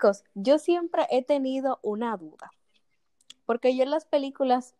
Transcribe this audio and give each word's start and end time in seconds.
Chicos, 0.00 0.24
yo 0.32 0.58
siempre 0.58 1.06
he 1.10 1.22
tenido 1.22 1.78
una 1.82 2.16
duda, 2.16 2.50
porque 3.44 3.76
yo 3.76 3.82
en 3.82 3.90
las 3.90 4.06
películas 4.06 4.74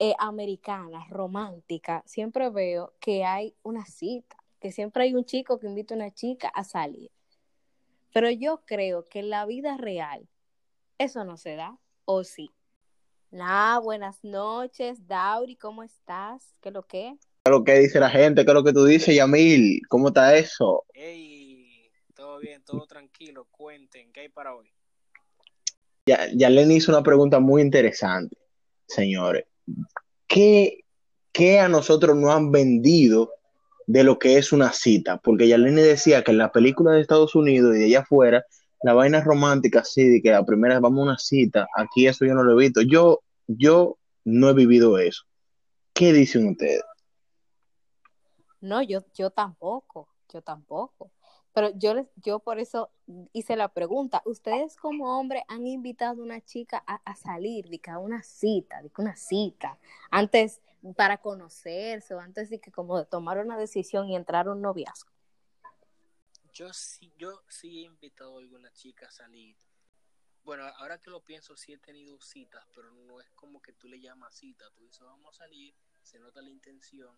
eh, 0.00 0.14
americanas, 0.18 1.08
románticas, 1.10 2.02
siempre 2.06 2.50
veo 2.50 2.92
que 2.98 3.24
hay 3.24 3.54
una 3.62 3.84
cita, 3.86 4.36
que 4.58 4.72
siempre 4.72 5.04
hay 5.04 5.14
un 5.14 5.24
chico 5.24 5.60
que 5.60 5.68
invita 5.68 5.94
a 5.94 5.98
una 5.98 6.10
chica 6.12 6.48
a 6.48 6.64
salir. 6.64 7.12
Pero 8.12 8.30
yo 8.30 8.62
creo 8.66 9.06
que 9.08 9.20
en 9.20 9.30
la 9.30 9.46
vida 9.46 9.76
real 9.76 10.26
eso 10.98 11.22
no 11.24 11.36
se 11.36 11.54
da, 11.54 11.78
¿o 12.04 12.24
sí? 12.24 12.50
Nah, 13.30 13.78
buenas 13.78 14.24
noches, 14.24 15.06
Dauri, 15.06 15.54
¿cómo 15.54 15.84
estás? 15.84 16.52
¿Qué 16.60 16.72
lo 16.72 16.82
que? 16.82 17.16
¿Qué 17.44 17.50
es 17.50 17.52
lo 17.52 17.62
que 17.62 17.78
dice 17.78 18.00
la 18.00 18.10
gente? 18.10 18.44
¿Qué 18.44 18.50
es 18.50 18.54
lo 18.54 18.64
que 18.64 18.72
tú 18.72 18.86
dices, 18.86 19.14
Yamil? 19.14 19.82
¿Cómo 19.88 20.08
está 20.08 20.34
eso? 20.34 20.84
Hey, 20.94 21.21
bien, 22.42 22.62
todo 22.64 22.86
tranquilo. 22.86 23.46
Cuenten, 23.50 24.12
¿qué 24.12 24.20
hay 24.20 24.28
para 24.28 24.54
hoy? 24.54 24.68
Ya, 26.04 26.28
ya 26.34 26.50
Lenny 26.50 26.76
hizo 26.76 26.90
una 26.90 27.02
pregunta 27.02 27.38
muy 27.38 27.62
interesante, 27.62 28.36
señores. 28.86 29.44
¿Qué, 30.26 30.84
qué 31.30 31.60
a 31.60 31.68
nosotros 31.68 32.16
nos 32.16 32.34
han 32.34 32.50
vendido 32.50 33.30
de 33.86 34.02
lo 34.02 34.18
que 34.18 34.36
es 34.36 34.52
una 34.52 34.72
cita? 34.72 35.18
Porque 35.18 35.46
ya 35.46 35.56
Lenny 35.56 35.82
decía 35.82 36.24
que 36.24 36.32
en 36.32 36.38
la 36.38 36.50
película 36.50 36.92
de 36.92 37.00
Estados 37.00 37.36
Unidos 37.36 37.76
y 37.76 37.78
de 37.78 37.84
allá 37.86 38.00
afuera, 38.00 38.44
la 38.82 38.94
vaina 38.94 39.20
romántica, 39.20 39.80
así, 39.80 40.08
de 40.08 40.20
que 40.20 40.32
la 40.32 40.44
primera 40.44 40.80
vamos 40.80 41.00
a 41.00 41.10
una 41.10 41.18
cita, 41.18 41.68
aquí 41.76 42.08
eso 42.08 42.24
yo 42.24 42.34
no 42.34 42.42
lo 42.42 42.52
he 42.52 42.64
visto. 42.64 42.82
Yo, 42.82 43.20
yo 43.46 43.98
no 44.24 44.50
he 44.50 44.54
vivido 44.54 44.98
eso. 44.98 45.22
¿Qué 45.92 46.12
dicen 46.12 46.48
ustedes? 46.48 46.82
No, 48.60 48.82
yo, 48.82 49.04
yo 49.14 49.30
tampoco, 49.30 50.08
yo 50.32 50.42
tampoco. 50.42 51.12
Pero 51.52 51.70
yo, 51.76 51.94
les, 51.94 52.06
yo 52.16 52.38
por 52.38 52.58
eso 52.58 52.90
hice 53.32 53.56
la 53.56 53.68
pregunta. 53.68 54.22
¿Ustedes 54.24 54.76
como 54.76 55.18
hombre 55.18 55.44
han 55.48 55.66
invitado 55.66 56.22
a 56.22 56.24
una 56.24 56.40
chica 56.40 56.82
a, 56.86 57.00
a 57.04 57.14
salir, 57.14 57.68
de 57.68 57.80
a 57.90 57.98
una 57.98 58.22
cita, 58.22 58.82
de 58.82 58.90
una 58.96 59.16
cita, 59.16 59.78
antes 60.10 60.60
para 60.96 61.18
conocerse 61.18 62.14
o 62.14 62.20
antes 62.20 62.50
de 62.50 62.60
que 62.60 62.72
como 62.72 62.98
de 62.98 63.04
tomar 63.04 63.38
una 63.38 63.56
decisión 63.56 64.08
y 64.08 64.16
entrar 64.16 64.48
a 64.48 64.52
un 64.52 64.62
noviazgo? 64.62 65.10
Yo 66.52 66.72
sí, 66.72 67.12
yo 67.16 67.42
sí 67.48 67.78
he 67.78 67.86
invitado 67.86 68.36
a 68.36 68.40
alguna 68.40 68.70
chica 68.72 69.06
a 69.06 69.10
salir. 69.10 69.56
Bueno, 70.44 70.64
ahora 70.78 70.98
que 70.98 71.10
lo 71.10 71.22
pienso, 71.24 71.56
sí 71.56 71.72
he 71.72 71.78
tenido 71.78 72.20
citas, 72.20 72.66
pero 72.74 72.90
no 72.90 73.20
es 73.20 73.30
como 73.30 73.62
que 73.62 73.72
tú 73.72 73.88
le 73.88 74.00
llamas 74.00 74.34
cita. 74.34 74.64
Tú 74.74 74.82
dices, 74.84 75.00
vamos 75.00 75.36
a 75.36 75.44
salir, 75.44 75.74
se 76.02 76.18
nota 76.18 76.42
la 76.42 76.50
intención, 76.50 77.16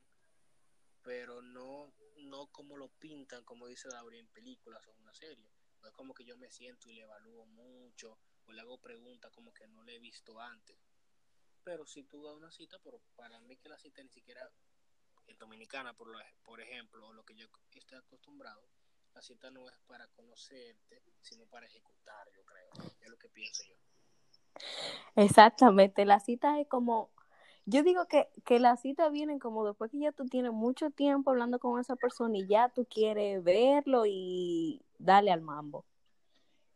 pero 1.04 1.42
no, 1.42 1.92
no 2.22 2.46
como 2.46 2.76
lo 2.76 2.88
pintan, 2.88 3.44
como 3.44 3.66
dice 3.66 3.88
Dauri 3.88 4.18
en 4.18 4.28
películas 4.28 4.84
o 4.88 4.92
en 4.92 5.00
una 5.00 5.14
serie. 5.14 5.52
No 5.82 5.88
es 5.88 5.94
como 5.94 6.14
que 6.14 6.24
yo 6.24 6.36
me 6.38 6.50
siento 6.50 6.88
y 6.88 6.94
le 6.94 7.02
evalúo 7.02 7.44
mucho 7.44 8.18
o 8.46 8.52
le 8.52 8.60
hago 8.62 8.78
preguntas 8.78 9.30
como 9.30 9.52
que 9.52 9.68
no 9.68 9.84
le 9.84 9.96
he 9.96 9.98
visto 9.98 10.40
antes. 10.40 10.76
Pero 11.62 11.86
si 11.86 12.04
tú 12.04 12.24
das 12.24 12.34
una 12.34 12.50
cita, 12.50 12.78
pero 12.82 13.00
para 13.14 13.38
mí 13.40 13.56
que 13.58 13.68
la 13.68 13.78
cita 13.78 14.02
ni 14.02 14.08
siquiera 14.08 14.50
en 15.26 15.38
dominicana, 15.38 15.94
por, 15.94 16.08
lo, 16.08 16.18
por 16.42 16.60
ejemplo, 16.60 17.06
o 17.06 17.12
lo 17.12 17.24
que 17.24 17.34
yo 17.34 17.46
estoy 17.74 17.98
acostumbrado, 17.98 18.66
la 19.14 19.22
cita 19.22 19.50
no 19.50 19.68
es 19.68 19.76
para 19.86 20.06
conocerte, 20.08 21.02
sino 21.20 21.46
para 21.46 21.66
ejecutar, 21.66 22.30
yo 22.32 22.44
creo. 22.44 22.70
Es 23.00 23.08
lo 23.08 23.18
que 23.18 23.28
pienso 23.28 23.62
yo. 23.64 23.76
Exactamente, 25.16 26.04
la 26.04 26.20
cita 26.20 26.60
es 26.60 26.68
como, 26.68 27.10
yo 27.66 27.82
digo 27.82 28.06
que, 28.06 28.28
que 28.44 28.58
la 28.58 28.76
cita 28.76 29.08
viene 29.08 29.38
como 29.38 29.66
después 29.66 29.90
que 29.90 29.98
ya 29.98 30.12
tú 30.12 30.26
tienes 30.26 30.52
mucho 30.52 30.90
tiempo 30.90 31.30
hablando 31.30 31.58
con 31.58 31.80
esa 31.80 31.96
persona 31.96 32.36
y 32.38 32.46
ya 32.46 32.68
tú 32.68 32.86
quieres 32.88 33.42
verlo 33.42 34.04
y 34.06 34.82
darle 34.98 35.30
al 35.30 35.40
mambo. 35.40 35.84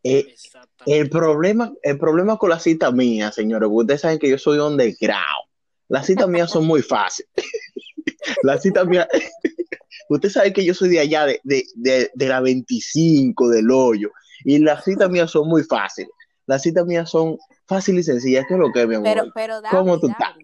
Eh, 0.02 0.26
Exactamente. 0.28 0.98
el, 0.98 1.10
problema, 1.10 1.72
el 1.82 1.98
problema 1.98 2.38
con 2.38 2.50
la 2.50 2.58
cita 2.58 2.90
mía, 2.90 3.32
señores, 3.32 3.68
porque 3.68 3.82
ustedes 3.82 4.00
saben 4.00 4.18
que 4.18 4.30
yo 4.30 4.38
soy 4.38 4.58
underground. 4.58 5.48
Las 5.88 6.06
citas 6.06 6.28
mías 6.28 6.50
son 6.50 6.66
muy 6.66 6.82
fáciles. 6.82 7.30
Las 8.42 8.62
citas 8.62 8.86
mías, 8.86 9.08
usted 10.08 10.28
sabe 10.28 10.52
que 10.52 10.64
yo 10.64 10.74
soy 10.74 10.88
de 10.90 11.00
allá, 11.00 11.26
de, 11.26 11.40
de, 11.44 11.64
de, 11.74 12.10
de 12.14 12.28
la 12.28 12.40
25, 12.40 13.48
del 13.48 13.70
hoyo, 13.70 14.10
y 14.44 14.58
las 14.58 14.84
citas 14.84 15.10
mías 15.10 15.30
son 15.30 15.48
muy 15.48 15.62
fáciles. 15.62 16.10
Las 16.46 16.62
citas 16.62 16.86
mías 16.86 17.10
son 17.10 17.38
fáciles 17.66 18.08
y 18.08 18.12
sencillas. 18.12 18.46
¿Qué 18.48 18.54
es 18.54 18.60
lo 18.60 18.72
que 18.72 18.86
mi 18.86 18.94
amor? 18.94 19.04
Pero, 19.04 19.24
pero 19.34 19.60
David, 19.60 19.76
¿Cómo 19.76 20.00
tú 20.00 20.08
estás? 20.08 20.34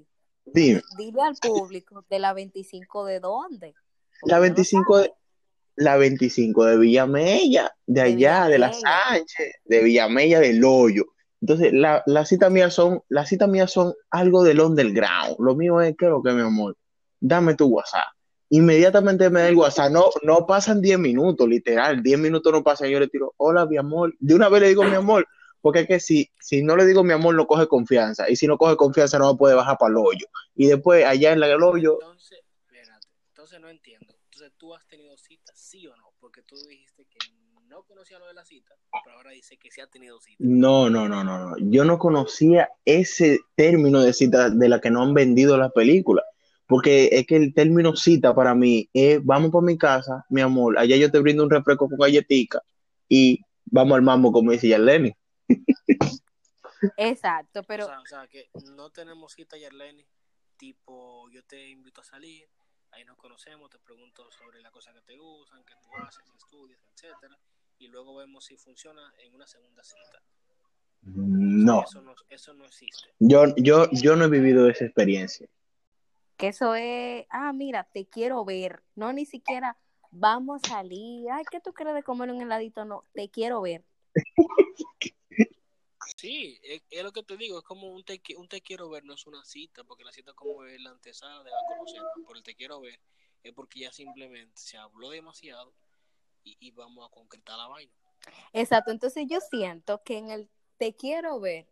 Dime. 0.47 0.82
dile 0.97 1.22
al 1.22 1.34
público 1.37 2.05
de 2.09 2.19
la 2.19 2.32
25 2.32 3.06
de 3.06 3.21
dónde. 3.21 3.75
La 4.22 4.37
yo 4.37 4.37
no 4.37 4.41
25 4.43 4.99
de, 4.99 5.12
la 5.77 5.97
25 5.97 6.65
de 6.65 6.78
Villamella, 6.78 7.75
de 7.87 7.94
De 7.94 8.00
allá, 8.00 8.49
de 8.49 8.59
la. 8.59 8.72
Sánchez, 8.72 9.56
de 9.65 9.83
Villamella 9.83 10.41
del 10.41 10.62
Hoyo. 10.65 11.04
Entonces, 11.41 11.72
la, 11.72 12.03
las 12.06 12.28
citas 12.28 12.50
mías 12.50 12.72
son, 12.72 13.03
las 13.09 13.28
citas 13.28 13.49
mías 13.49 13.71
son 13.71 13.93
algo 14.10 14.44
del 14.44 14.60
underground. 14.60 15.37
Lo 15.38 15.54
mío 15.54 15.81
es, 15.81 15.94
¿qué 15.97 16.06
es 16.06 16.10
lo 16.10 16.22
que, 16.22 16.33
mi 16.33 16.41
amor? 16.41 16.77
Dame 17.21 17.54
tu 17.54 17.66
WhatsApp. 17.66 18.06
Inmediatamente 18.50 19.28
me 19.31 19.41
da 19.41 19.49
el 19.49 19.56
WhatsApp. 19.56 19.91
No, 19.91 20.06
no 20.22 20.47
pasan 20.47 20.81
10 20.81 20.99
minutos, 20.99 21.49
literal. 21.49 22.03
10 22.03 22.19
minutos 22.19 22.53
no 22.53 22.62
pasan. 22.62 22.88
Yo 22.88 23.00
le 23.00 23.09
tiro, 23.09 23.34
hola, 23.37 23.66
mi 23.66 23.77
amor. 23.77 24.15
De 24.21 24.34
una 24.34 24.49
vez 24.49 24.62
le 24.62 24.69
digo 24.69 24.84
mi 24.84 24.94
amor. 24.94 25.27
Porque 25.65 25.81
es 25.81 25.87
que 25.87 25.99
si, 25.99 26.31
si 26.39 26.63
no 26.63 26.77
le 26.77 26.85
digo 26.85 27.03
mi 27.03 27.15
amor, 27.15 27.35
no 27.35 27.47
coge 27.47 27.67
confianza. 27.67 28.29
Y 28.29 28.37
si 28.37 28.47
no 28.47 28.59
coge 28.59 28.77
confianza, 28.77 29.19
no 29.19 29.35
puede 29.35 29.55
bajar 29.55 29.79
para 29.79 29.93
el 29.93 29.97
hoyo. 29.97 30.27
Y 30.55 30.67
después, 30.67 31.07
allá 31.07 31.33
en 31.33 31.41
la- 31.41 31.47
el 31.51 31.63
hoyo, 31.63 31.95
Entonces, 32.03 32.41
espérate, 32.67 33.07
entonces 33.29 33.61
no 33.61 33.71
entiendo. 33.71 34.15
Entonces, 34.25 34.53
¿tú 34.59 34.75
has 34.75 34.87
tenido 34.87 35.17
citas, 35.17 35.59
sí 35.59 35.87
o 35.87 35.97
no? 35.97 36.13
Porque 36.21 36.43
tú 36.43 36.55
dijiste 36.69 37.07
que 37.07 37.17
no 37.67 37.83
conocía 37.85 38.19
lo 38.19 38.27
de 38.27 38.35
la 38.35 38.45
cita, 38.45 38.75
pero 39.07 39.17
ahora 39.17 39.31
dice 39.31 39.57
que 39.57 39.71
sí 39.71 39.81
ha 39.81 39.87
tenido 39.87 40.21
cita. 40.21 40.37
No, 40.39 40.91
no, 40.91 41.09
no, 41.09 41.25
no, 41.25 41.39
no. 41.39 41.57
Yo 41.59 41.87
no 41.87 41.99
conocía 41.99 42.69
ese 42.85 43.41
término 43.57 44.03
de 44.03 44.13
cita 44.13 44.51
de 44.51 44.69
la 44.69 44.83
que 44.83 44.91
no 44.91 45.03
han 45.03 45.15
vendido 45.15 45.57
las 45.57 45.73
películas. 45.73 46.27
Porque 46.67 47.09
es 47.11 47.27
que 47.27 47.37
el 47.37 47.55
término 47.55 47.97
cita 47.97 48.35
para 48.35 48.55
mí 48.55 48.91
es 48.93 49.25
vamos 49.25 49.51
para 49.51 49.65
mi 49.65 49.79
casa, 49.79 50.27
mi 50.29 50.43
amor, 50.43 50.79
allá 50.79 50.95
yo 50.97 51.11
te 51.11 51.21
brindo 51.21 51.43
un 51.43 51.49
refresco 51.49 51.89
con 51.89 51.99
galletica 51.99 52.61
y 53.09 53.41
vamos 53.65 53.97
al 53.97 54.03
mambo, 54.03 54.31
como 54.31 54.51
dice 54.53 54.69
Yarleni. 54.69 55.15
Exacto, 56.97 57.62
pero 57.65 57.84
o, 57.84 57.88
sea, 57.88 58.00
o 58.00 58.06
sea, 58.06 58.28
que 58.28 58.49
no 58.75 58.91
tenemos 58.91 59.32
cita, 59.32 59.56
Yarleni. 59.56 60.05
Tipo, 60.56 61.28
yo 61.31 61.43
te 61.44 61.69
invito 61.69 62.00
a 62.00 62.05
salir, 62.05 62.49
ahí 62.93 63.05
nos 63.05 63.16
conocemos, 63.16 63.71
te 63.71 63.78
pregunto 63.78 64.31
sobre 64.31 64.60
las 64.62 64.71
cosas 64.71 64.94
que 64.94 65.00
te 65.03 65.16
gustan, 65.16 65.65
que 65.65 65.75
tú 65.83 65.88
haces, 65.97 66.25
estudias, 66.37 66.78
etcétera, 66.93 67.38
y 67.78 67.88
luego 67.88 68.15
vemos 68.16 68.44
si 68.44 68.56
funciona 68.56 69.12
en 69.19 69.34
una 69.34 69.47
segunda 69.47 69.83
cita. 69.83 70.22
O 71.03 71.10
sea, 71.10 71.12
No, 71.12 71.83
eso 71.83 72.03
no, 72.03 72.15
eso 72.28 72.54
no 72.54 72.65
existe. 72.65 73.09
yo, 73.19 73.54
yo, 73.56 73.88
yo 73.93 74.16
no 74.16 74.25
he 74.25 74.28
vivido 74.28 74.69
esa 74.71 74.84
experiencia. 74.84 75.49
que 76.37 76.49
eso 76.49 76.75
es, 76.75 77.27
ah, 77.31 77.53
mira, 77.53 77.84
te 77.93 78.06
quiero 78.06 78.44
ver. 78.44 78.83
No, 78.94 79.12
ni 79.12 79.27
siquiera 79.27 79.77
vamos 80.12 80.62
a 80.65 80.69
salir. 80.69 81.28
Ay, 81.31 81.44
¿qué 81.50 81.60
tú 81.60 81.72
crees 81.72 81.94
de 81.97 82.03
comer 82.04 82.31
un 82.31 82.41
heladito? 82.43 82.84
No, 82.84 83.03
te 83.12 83.28
quiero 83.28 83.60
ver. 83.60 83.84
Sí, 86.25 86.59
es, 86.62 86.83
es 86.89 87.03
lo 87.03 87.12
que 87.12 87.23
te 87.23 87.37
digo, 87.37 87.59
es 87.59 87.65
como 87.65 87.89
un 87.89 88.03
te, 88.03 88.15
qui- 88.23 88.35
un 88.39 88.49
te 88.49 88.62
quiero 88.62 88.89
ver, 88.89 89.05
no 89.05 89.12
es 89.12 89.27
una 89.27 89.45
cita, 89.45 89.85
porque 89.85 90.05
la 90.05 90.11
cita 90.12 90.33
como 90.33 90.65
es 90.65 90.81
la 90.81 90.89
antesala 90.89 91.43
de 91.45 91.51
la 91.51 91.57
conocer, 91.69 92.01
por 92.27 92.39
el 92.39 92.43
te 92.43 92.55
quiero 92.55 92.81
ver, 92.81 92.99
es 93.43 93.53
porque 93.53 93.81
ya 93.81 93.93
simplemente 93.93 94.55
se 94.57 94.79
habló 94.79 95.11
demasiado 95.11 95.75
y, 96.43 96.57
y 96.61 96.71
vamos 96.71 97.07
a 97.07 97.11
concretar 97.13 97.59
la 97.59 97.67
vaina. 97.67 97.93
Exacto, 98.55 98.91
entonces 98.91 99.27
yo 99.29 99.39
siento 99.41 100.03
que 100.03 100.17
en 100.17 100.31
el 100.31 100.49
te 100.79 100.97
quiero 100.97 101.41
ver 101.41 101.69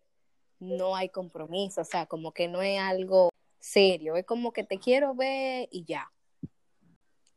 no 0.59 0.97
hay 0.97 1.09
compromiso, 1.09 1.81
o 1.81 1.85
sea, 1.85 2.05
como 2.05 2.33
que 2.33 2.47
no 2.47 2.61
es 2.61 2.79
algo 2.79 3.31
serio, 3.59 4.17
es 4.17 4.27
como 4.27 4.53
que 4.53 4.65
te 4.65 4.79
quiero 4.79 5.15
ver 5.15 5.67
y 5.73 5.87
ya. 5.87 6.13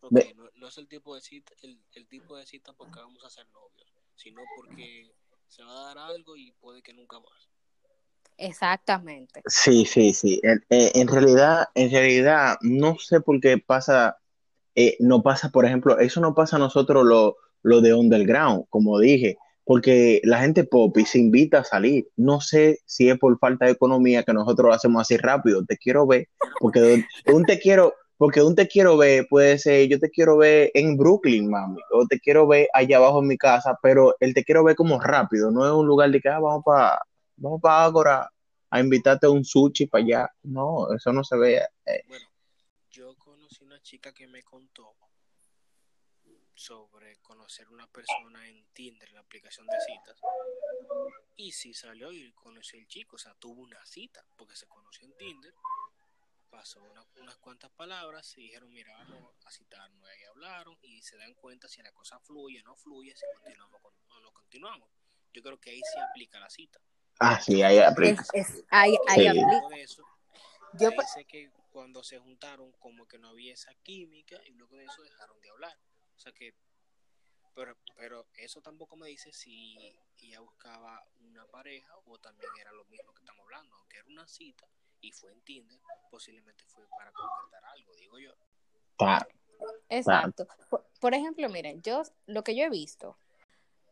Ok, 0.01 0.11
Ve- 0.11 0.33
no, 0.35 0.49
no 0.55 0.67
es 0.67 0.77
el 0.77 0.89
tipo 0.89 1.15
de 1.15 1.21
cita, 1.21 1.53
el, 1.61 1.79
el 1.93 2.07
tipo 2.09 2.35
de 2.35 2.45
cita 2.45 2.73
porque 2.73 2.99
vamos 2.99 3.23
a 3.23 3.29
ser 3.29 3.47
novios, 3.53 3.93
sino 4.15 4.41
porque 4.57 5.15
se 5.47 5.63
va 5.63 5.71
a 5.71 5.85
dar 5.93 5.97
algo 5.97 6.35
y 6.35 6.51
puede 6.53 6.81
que 6.81 6.93
nunca 6.93 7.19
más. 7.19 7.49
Exactamente. 8.37 9.41
Sí, 9.45 9.85
sí, 9.85 10.13
sí. 10.13 10.39
En, 10.43 10.63
en- 10.69 10.91
en 10.93 11.07
realidad, 11.07 11.67
en 11.73 11.91
realidad, 11.91 12.57
no 12.61 12.97
sé 12.99 13.21
por 13.21 13.39
qué 13.39 13.57
pasa, 13.57 14.17
eh, 14.75 14.97
no 14.99 15.23
pasa, 15.23 15.49
por 15.49 15.65
ejemplo, 15.65 15.97
eso 15.99 16.19
no 16.19 16.33
pasa 16.35 16.57
a 16.57 16.59
nosotros 16.59 17.05
lo, 17.05 17.37
lo 17.61 17.81
de 17.81 17.93
underground, 17.93 18.65
como 18.69 18.99
dije, 18.99 19.37
porque 19.63 20.19
la 20.23 20.39
gente 20.39 20.65
pop 20.65 20.95
y 20.97 21.05
se 21.05 21.17
invita 21.19 21.59
a 21.59 21.63
salir. 21.63 22.07
No 22.17 22.41
sé 22.41 22.79
si 22.85 23.09
es 23.09 23.17
por 23.17 23.39
falta 23.39 23.65
de 23.65 23.71
economía 23.71 24.23
que 24.23 24.33
nosotros 24.33 24.67
lo 24.67 24.73
hacemos 24.73 25.01
así 25.01 25.17
rápido. 25.17 25.63
Te 25.65 25.77
quiero 25.77 26.05
ver, 26.05 26.27
porque 26.59 27.03
un 27.33 27.45
te 27.45 27.57
quiero, 27.59 27.95
porque 28.17 28.41
un 28.41 28.55
te 28.55 28.67
quiero 28.67 28.97
ver 28.97 29.27
puede 29.29 29.57
ser, 29.57 29.87
yo 29.89 29.99
te 29.99 30.09
quiero 30.09 30.37
ver 30.37 30.71
en 30.73 30.97
Brooklyn, 30.97 31.49
mami, 31.49 31.81
o 31.91 32.05
te 32.07 32.19
quiero 32.19 32.47
ver 32.47 32.67
allá 32.73 32.97
abajo 32.97 33.21
en 33.21 33.27
mi 33.27 33.37
casa, 33.37 33.77
pero 33.81 34.15
el 34.19 34.33
te 34.33 34.43
quiero 34.43 34.63
ver 34.63 34.75
como 34.75 34.99
rápido, 34.99 35.51
no 35.51 35.65
es 35.65 35.71
un 35.71 35.85
lugar 35.85 36.11
de 36.11 36.21
que 36.21 36.29
ah, 36.29 36.39
vamos 36.39 36.63
para, 36.63 37.01
vamos 37.35 37.61
para 37.61 37.83
Ágora 37.83 38.31
a 38.69 38.79
invitarte 38.79 39.25
a 39.25 39.29
un 39.29 39.43
sushi 39.45 39.85
para 39.87 40.03
allá. 40.03 40.29
No, 40.43 40.93
eso 40.93 41.13
no 41.13 41.23
se 41.23 41.37
ve. 41.37 41.61
eh, 41.85 42.03
Bueno, 42.07 42.27
yo 42.89 43.15
conocí 43.15 43.63
una 43.63 43.81
chica 43.81 44.13
que 44.13 44.27
me 44.27 44.43
contó 44.43 44.95
sobre 46.53 47.17
conocer 47.17 47.69
una 47.69 47.85
persona 47.87 48.47
en 48.47 48.65
Tinder, 48.73 49.11
la 49.11 49.19
aplicación 49.19 49.67
de 49.67 49.77
citas. 49.81 50.19
Y 51.35 51.51
si 51.51 51.73
salió 51.73 52.11
y 52.11 52.31
conoció 52.31 52.79
el 52.79 52.87
chico, 52.87 53.17
o 53.17 53.19
sea, 53.19 53.35
tuvo 53.37 53.61
una 53.61 53.85
cita, 53.85 54.25
porque 54.37 54.55
se 54.55 54.65
conoció 54.67 55.05
en 55.05 55.15
Tinder, 55.17 55.53
pasó 56.55 56.81
unas 57.19 57.37
cuantas 57.37 57.69
palabras 57.71 58.37
y 58.37 58.43
dijeron, 58.43 58.71
mira, 58.71 58.95
vamos 58.97 59.35
a 59.45 59.51
citarnos. 59.51 60.07
Y 60.07 60.11
ahí 60.11 60.23
hablaron 60.23 60.77
y 60.81 61.01
se 61.01 61.17
dan 61.17 61.33
cuenta 61.33 61.67
si 61.67 61.81
la 61.81 61.91
cosa 61.91 62.17
fluye 62.19 62.61
o 62.61 62.63
no 62.63 62.75
fluye, 62.75 63.13
si 63.15 63.25
continuamos 63.35 63.81
o 63.83 64.19
no 64.21 64.31
continuamos. 64.31 64.89
Yo 65.33 65.41
creo 65.43 65.59
que 65.59 65.71
ahí 65.71 65.81
se 65.93 65.99
aplica 65.99 66.39
la 66.39 66.49
cita. 66.49 66.79
Ah, 67.19 67.39
sí, 67.41 67.61
ahí 67.61 67.79
aplica. 67.79 68.23
ahí, 68.69 68.95
ahí 69.07 69.27
aplica. 69.27 69.75
Eso, 69.77 70.03
Yo 70.79 70.91
sé 71.13 71.25
que 71.25 71.51
cuando 71.71 72.03
se 72.03 72.19
juntaron 72.19 72.71
como 72.73 73.05
que 73.05 73.19
no 73.19 73.29
había 73.29 73.53
esa 73.53 73.73
química 73.83 74.41
y 74.45 74.53
luego 74.53 74.77
de 74.77 74.85
eso 74.85 75.01
dejaron 75.01 75.39
de 75.41 75.49
hablar. 75.49 75.77
O 76.15 76.19
sea 76.19 76.31
que, 76.31 76.53
pero, 77.55 77.75
pero 77.95 78.27
eso 78.37 78.61
tampoco 78.61 78.95
me 78.97 79.07
dice 79.07 79.31
si 79.31 79.97
ella 80.21 80.41
buscaba 80.41 81.03
una 81.21 81.45
pareja 81.47 81.93
o 82.05 82.17
también 82.19 82.51
era 82.59 82.71
lo 82.73 82.85
mismo 82.85 83.13
que 83.13 83.21
estamos 83.21 83.43
hablando, 83.43 83.75
aunque 83.75 83.97
era 83.97 84.07
una 84.07 84.27
cita 84.27 84.67
y 85.01 85.11
fue 85.11 85.31
en 85.31 85.41
Tinder, 85.41 85.79
posiblemente 86.09 86.63
fue 86.65 86.85
para 86.97 87.11
concretar 87.11 87.63
algo, 87.65 87.93
digo 87.95 88.19
yo. 88.19 88.33
Exacto. 89.89 90.47
Por, 90.99 91.13
ejemplo, 91.13 91.47
miren, 91.49 91.81
yo 91.81 92.03
lo 92.25 92.43
que 92.43 92.55
yo 92.55 92.65
he 92.65 92.69
visto, 92.69 93.17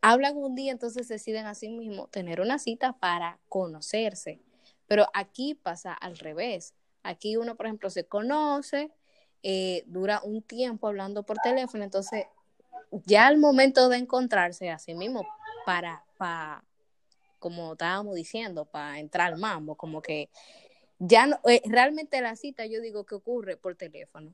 hablan 0.02 0.36
un 0.36 0.56
día, 0.56 0.72
entonces 0.72 1.08
deciden 1.08 1.46
a 1.46 1.56
sí 1.56 1.70
mismo 1.70 2.08
tener 2.08 2.42
una 2.42 2.60
cita 2.60 2.94
para 2.94 3.40
conocerse. 3.48 4.42
Pero 4.88 5.08
aquí 5.14 5.56
pasa 5.56 5.94
al 5.94 6.18
revés. 6.18 6.74
Aquí 7.04 7.38
uno, 7.38 7.56
por 7.56 7.68
ejemplo, 7.68 7.90
se 7.90 8.06
conoce, 8.06 8.92
eh, 9.44 9.84
dura 9.88 10.22
un 10.24 10.42
tiempo 10.42 10.88
hablando 10.88 11.24
por 11.24 11.38
teléfono, 11.38 11.84
entonces 11.84 12.26
ya 13.06 13.28
al 13.28 13.38
momento 13.38 13.90
de 13.90 13.98
encontrarse 13.98 14.70
a 14.70 14.80
sí 14.80 14.94
mismo 14.94 15.28
para, 15.66 16.04
para 16.18 16.64
como 17.40 17.74
estábamos 17.74 18.16
diciendo, 18.16 18.66
para 18.66 19.00
entrar 19.00 19.34
al 19.34 19.40
mambo, 19.40 19.76
como 19.76 20.02
que 20.02 20.30
ya 21.00 21.28
no, 21.28 21.40
eh, 21.46 21.62
realmente 21.66 22.22
la 22.22 22.36
cita 22.36 22.66
yo 22.66 22.82
digo 22.82 23.06
que 23.06 23.16
ocurre 23.16 23.58
por 23.58 23.76
teléfono. 23.76 24.34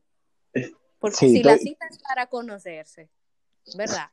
Porque 1.00 1.18
si 1.18 1.44
la 1.44 1.58
cita 1.58 1.88
es 1.90 2.00
para 2.00 2.28
conocerse, 2.28 3.10
¿verdad? 3.78 4.10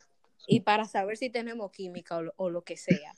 Y 0.47 0.61
para 0.61 0.87
saber 0.87 1.17
si 1.17 1.29
tenemos 1.31 1.73
química 1.73 2.19
o, 2.19 2.33
o 2.37 2.51
lo 2.51 2.63
que 2.63 2.77
sea. 2.77 3.13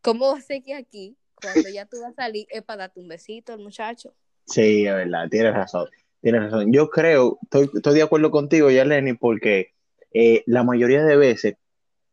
¿Cómo 0.00 0.40
ser 0.40 0.62
que 0.62 0.74
aquí, 0.74 1.16
cuando 1.34 1.68
ya 1.68 1.86
tú 1.86 2.00
vas 2.00 2.12
a 2.12 2.22
salir, 2.22 2.46
es 2.50 2.62
para 2.62 2.84
darte 2.84 3.00
un 3.00 3.08
besito 3.08 3.52
al 3.52 3.60
muchacho? 3.60 4.14
Sí, 4.46 4.86
es 4.86 4.94
verdad, 4.94 5.28
tienes 5.28 5.52
razón. 5.52 5.88
Tienes 6.20 6.42
razón. 6.42 6.72
Yo 6.72 6.88
creo, 6.88 7.38
estoy, 7.42 7.70
estoy 7.74 7.94
de 7.94 8.02
acuerdo 8.02 8.30
contigo, 8.30 8.70
ya 8.70 8.84
Lenny, 8.84 9.12
porque 9.12 9.75
eh, 10.12 10.42
la 10.46 10.62
mayoría 10.64 11.04
de 11.04 11.16
veces 11.16 11.54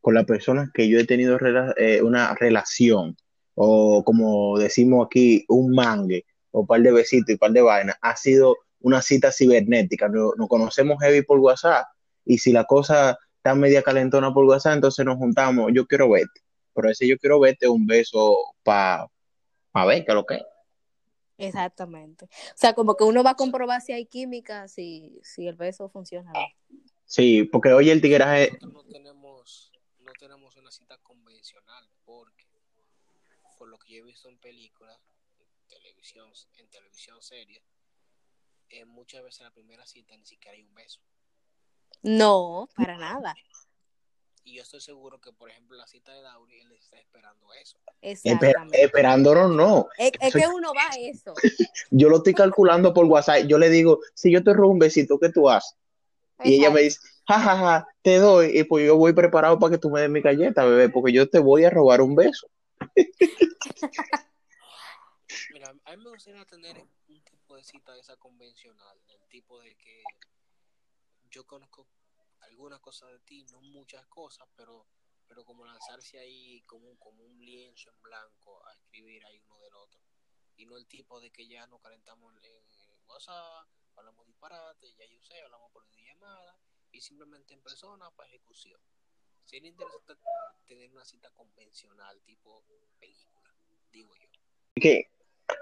con 0.01 0.16
las 0.16 0.25
personas 0.25 0.69
que 0.74 0.90
yo 0.90 1.00
he 1.00 1.06
tenido 1.06 1.38
eh, 1.78 2.01
una 2.01 2.36
relación, 2.36 3.16
o 3.56 4.04
como 4.04 4.60
decimos 4.60 5.06
aquí, 5.06 5.45
un 5.48 5.74
mangue, 5.74 6.25
o 6.51 6.66
par 6.66 6.81
de 6.81 6.92
besitos 6.92 7.30
y 7.30 7.34
un 7.34 7.38
par 7.38 7.51
de 7.51 7.62
vainas, 7.62 7.95
ha 8.01 8.16
sido 8.18 8.57
una 8.81 9.01
cita 9.01 9.31
cibernética. 9.31 10.10
Nos, 10.10 10.34
conocemos 10.50 10.98
heavy 11.01 11.22
por 11.22 11.40
WhatsApp, 11.40 11.86
y 12.25 12.38
si 12.38 12.51
la 12.51 12.66
cosa 12.66 13.18
está 13.38 13.56
media 13.56 13.81
calentona 13.81 14.34
por 14.34 14.44
WhatsApp, 14.44 14.75
entonces 14.75 15.06
nos 15.06 15.18
juntamos, 15.18 15.72
yo 15.74 15.88
quiero 15.88 16.10
verte. 16.10 16.42
Pero 16.74 16.90
ese 16.90 17.07
yo 17.07 17.18
quiero 17.18 17.40
verte 17.40 17.69
un 17.69 17.88
beso 17.88 18.36
para 18.63 19.07
pa 19.72 19.86
ver 19.86 20.04
qué 20.04 20.12
es 20.12 20.16
lo 20.16 20.25
que 20.25 20.36
es. 20.36 20.44
Exactamente. 21.38 22.25
O 22.25 22.57
sea, 22.57 22.74
como 22.74 22.98
que 22.98 23.06
uno 23.06 23.24
va 23.24 23.31
a 23.31 23.36
comprobar 23.36 23.81
si 23.81 23.94
hay 23.94 24.06
química, 24.06 24.68
si, 24.68 25.18
si 25.24 25.48
el 25.48 25.56
beso 25.56 25.88
funciona 25.88 26.34
Sí, 27.05 27.44
porque 27.44 27.73
hoy 27.73 27.89
el 27.89 28.01
tigreaje... 28.01 28.57
no 28.61 28.83
tenemos, 28.85 29.71
no 30.00 30.11
tenemos 30.13 30.55
una 30.57 30.71
cita 30.71 30.97
convencional, 31.00 31.88
porque 32.05 32.47
por 33.57 33.69
lo 33.69 33.77
que 33.77 33.94
yo 33.94 34.00
he 34.00 34.03
visto 34.03 34.29
en 34.29 34.38
películas, 34.39 35.00
en 35.39 35.67
televisión, 35.67 36.31
en 36.57 36.67
televisión 36.69 37.21
seria, 37.21 37.61
eh, 38.69 38.85
muchas 38.85 39.23
veces 39.23 39.41
en 39.41 39.45
la 39.45 39.51
primera 39.51 39.85
cita 39.85 40.17
ni 40.17 40.25
siquiera 40.25 40.57
hay 40.57 40.63
un 40.63 40.73
beso. 40.73 41.00
No, 42.01 42.67
para 42.75 42.97
nada. 42.97 43.35
Y 44.45 44.56
yo 44.56 44.63
estoy 44.63 44.81
seguro 44.81 45.21
que, 45.21 45.31
por 45.31 45.49
ejemplo, 45.49 45.77
la 45.77 45.88
cita 45.88 46.11
de 46.11 46.21
Dauri, 46.21 46.59
él 46.59 46.71
está 46.73 46.97
esperando 46.99 47.53
eso. 47.53 47.77
Exactamente. 48.01 48.83
esperándolo 48.83 49.47
no. 49.47 49.88
Es, 49.97 50.11
que 50.11 50.47
uno 50.47 50.73
va 50.73 50.89
a 50.91 50.99
eso. 50.99 51.33
yo 51.91 52.09
lo 52.09 52.17
estoy 52.17 52.33
calculando 52.33 52.94
por 52.94 53.06
WhatsApp. 53.06 53.45
Yo 53.47 53.57
le 53.57 53.69
digo, 53.69 53.99
si 54.13 54.31
yo 54.31 54.44
te 54.44 54.53
robo 54.53 54.71
un 54.71 54.79
besito, 54.79 55.17
¿qué 55.17 55.29
tú 55.29 55.49
haces? 55.49 55.77
Y 56.44 56.56
ella 56.59 56.69
me 56.71 56.81
dice, 56.81 57.00
jajaja, 57.27 57.57
ja, 57.57 57.80
ja, 57.80 57.88
te 58.01 58.18
doy. 58.18 58.57
Y 58.57 58.63
pues 58.63 58.85
yo 58.85 58.97
voy 58.97 59.13
preparado 59.13 59.59
para 59.59 59.71
que 59.71 59.77
tú 59.77 59.89
me 59.89 60.01
des 60.01 60.09
mi 60.09 60.21
galleta, 60.21 60.65
bebé, 60.65 60.89
porque 60.89 61.13
yo 61.13 61.30
te 61.30 61.39
voy 61.39 61.63
a 61.63 61.69
robar 61.69 62.01
un 62.01 62.15
beso. 62.15 62.50
Mira, 65.53 65.74
a 65.85 65.95
mí 65.95 66.03
me 66.03 66.09
gustaría 66.09 66.45
tener 66.45 66.77
un 67.07 67.24
tipo 67.24 67.56
de 67.56 67.63
cita 67.63 67.97
esa 67.97 68.18
convencional, 68.18 68.97
el 69.07 69.27
tipo 69.30 69.59
de 69.62 69.75
que 69.75 70.03
yo 71.30 71.45
conozco 71.45 71.88
algunas 72.41 72.80
cosas 72.80 73.12
de 73.12 73.19
ti, 73.19 73.45
no 73.51 73.62
muchas 73.62 74.06
cosas, 74.07 74.47
pero 74.56 74.85
pero 75.33 75.45
como 75.45 75.65
lanzarse 75.65 76.19
ahí 76.19 76.62
como 76.68 76.88
un, 76.89 76.97
como 76.97 77.24
un 77.24 77.44
lienzo 77.44 77.89
en 77.89 78.01
blanco 78.03 78.65
a 78.68 78.74
escribir 78.74 79.25
ahí 79.25 79.39
uno 79.39 79.59
del 79.62 79.74
otro. 79.74 80.00
Y 80.56 80.65
no 80.65 80.77
el 80.77 80.85
tipo 80.85 81.19
de 81.19 81.31
que 81.31 81.47
ya 81.47 81.65
nos 81.65 81.81
calentamos 81.81 82.33
en, 82.44 82.63
WhatsApp, 83.07 83.68
hablamos 83.98 84.25
disparate, 84.28 84.88
ya 84.98 85.06
yo 85.06 85.19
sé, 85.22 85.42
hablamos 85.44 85.72
por 85.72 85.84
llamada 85.95 86.56
y 86.92 87.01
simplemente 87.01 87.54
en 87.54 87.62
persona 87.62 88.10
para 88.16 88.30
ejecución. 88.30 88.80
Sería 89.45 89.69
interesante 89.69 90.13
tener 90.66 90.92
una 90.92 91.06
cita 91.06 91.30
convencional, 91.31 92.22
tipo 92.25 92.63
película, 93.00 93.54
digo 93.92 94.13
yo. 94.16 94.30
Que 94.75 95.10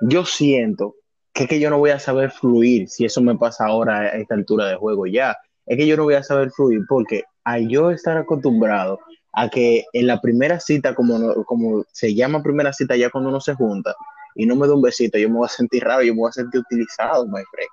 yo 0.02 0.26
siento 0.26 0.96
que, 1.34 1.48
que 1.48 1.60
yo 1.60 1.70
no 1.70 1.80
voy 1.80 1.92
a 1.92 2.00
saber 2.00 2.32
fluir 2.32 2.90
si 2.90 3.06
eso 3.06 3.22
me 3.22 3.38
pasa 3.38 3.66
ahora 3.66 4.00
a 4.00 4.18
esta 4.18 4.36
altura 4.36 4.68
de 4.68 4.76
juego 4.76 5.06
ya 5.08 5.38
es 5.66 5.78
que 5.78 5.88
yo 5.88 5.96
no 5.98 6.04
voy 6.04 6.16
a 6.16 6.24
saber 6.24 6.52
fluir 6.52 6.82
porque 6.88 7.24
al 7.44 7.68
yo 7.68 7.92
estar 7.92 8.18
acostumbrado 8.18 9.00
a 9.34 9.50
que 9.50 9.86
en 9.94 10.08
la 10.08 10.20
primera 10.20 10.60
cita, 10.60 10.94
como, 10.94 11.46
como 11.46 11.86
se 11.92 12.14
llama 12.14 12.44
primera 12.44 12.74
cita 12.74 12.96
ya 12.96 13.10
cuando 13.10 13.30
uno 13.30 13.40
se 13.40 13.54
junta 13.56 13.96
y 14.36 14.46
no 14.46 14.56
me 14.56 14.68
da 14.68 14.74
un 14.74 14.82
besito, 14.82 15.18
yo 15.18 15.30
me 15.30 15.38
voy 15.38 15.46
a 15.46 15.50
sentir 15.50 15.84
raro, 15.84 16.04
yo 16.04 16.14
me 16.14 16.22
voy 16.22 16.30
a 16.30 16.34
sentir 16.34 16.62
utilizado, 16.62 17.26
my 17.26 17.42
friend. 17.52 17.70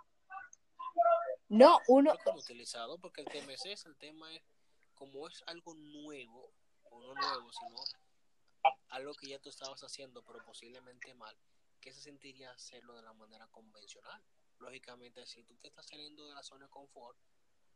No, 1.49 1.79
uno... 1.89 2.15
No 2.27 2.35
utilizado 2.35 2.99
porque 2.99 3.23
el 3.23 3.29
tema 3.29 3.53
es 3.53 3.87
el 3.87 3.97
tema 3.97 4.33
es 4.35 4.43
como 4.95 5.29
es 5.29 5.43
algo 5.47 5.75
nuevo, 5.75 6.53
o 6.91 7.01
no 7.01 7.15
nuevo, 7.15 7.53
sino 7.53 7.79
algo 8.89 9.15
que 9.15 9.29
ya 9.29 9.39
tú 9.39 9.49
estabas 9.49 9.83
haciendo, 9.83 10.23
pero 10.23 10.45
posiblemente 10.45 11.15
mal, 11.15 11.37
¿qué 11.81 11.93
se 11.93 12.01
sentiría 12.01 12.51
hacerlo 12.51 12.95
de 12.95 13.03
la 13.03 13.13
manera 13.13 13.47
convencional? 13.49 14.23
Lógicamente, 14.59 15.25
si 15.27 15.45
tú 15.45 15.57
te 15.57 15.69
estás 15.69 15.87
saliendo 15.87 16.27
de 16.27 16.35
la 16.35 16.43
zona 16.43 16.67
de 16.67 16.71
confort, 16.71 17.17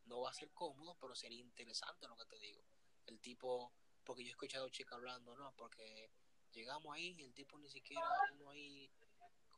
no 0.07 0.21
va 0.21 0.31
a 0.31 0.35
ser 0.35 0.51
cómodo, 0.51 0.97
pero 1.01 1.15
sería 1.15 1.41
interesante 1.41 2.09
lo 2.09 2.17
que 2.17 2.27
te 2.27 2.39
digo. 2.41 2.65
El 3.07 3.21
tipo, 3.21 3.73
porque 4.05 4.25
yo 4.25 4.29
he 4.29 4.33
escuchado 4.33 4.69
chicas 4.69 4.95
hablando, 4.95 5.37
¿no? 5.37 5.53
Porque 5.53 6.11
llegamos 6.53 6.93
ahí 6.95 7.15
y 7.19 7.23
el 7.23 7.33
tipo 7.35 7.57
ni 7.59 7.69
siquiera, 7.69 8.05
uno 8.33 8.51
ahí 8.51 8.91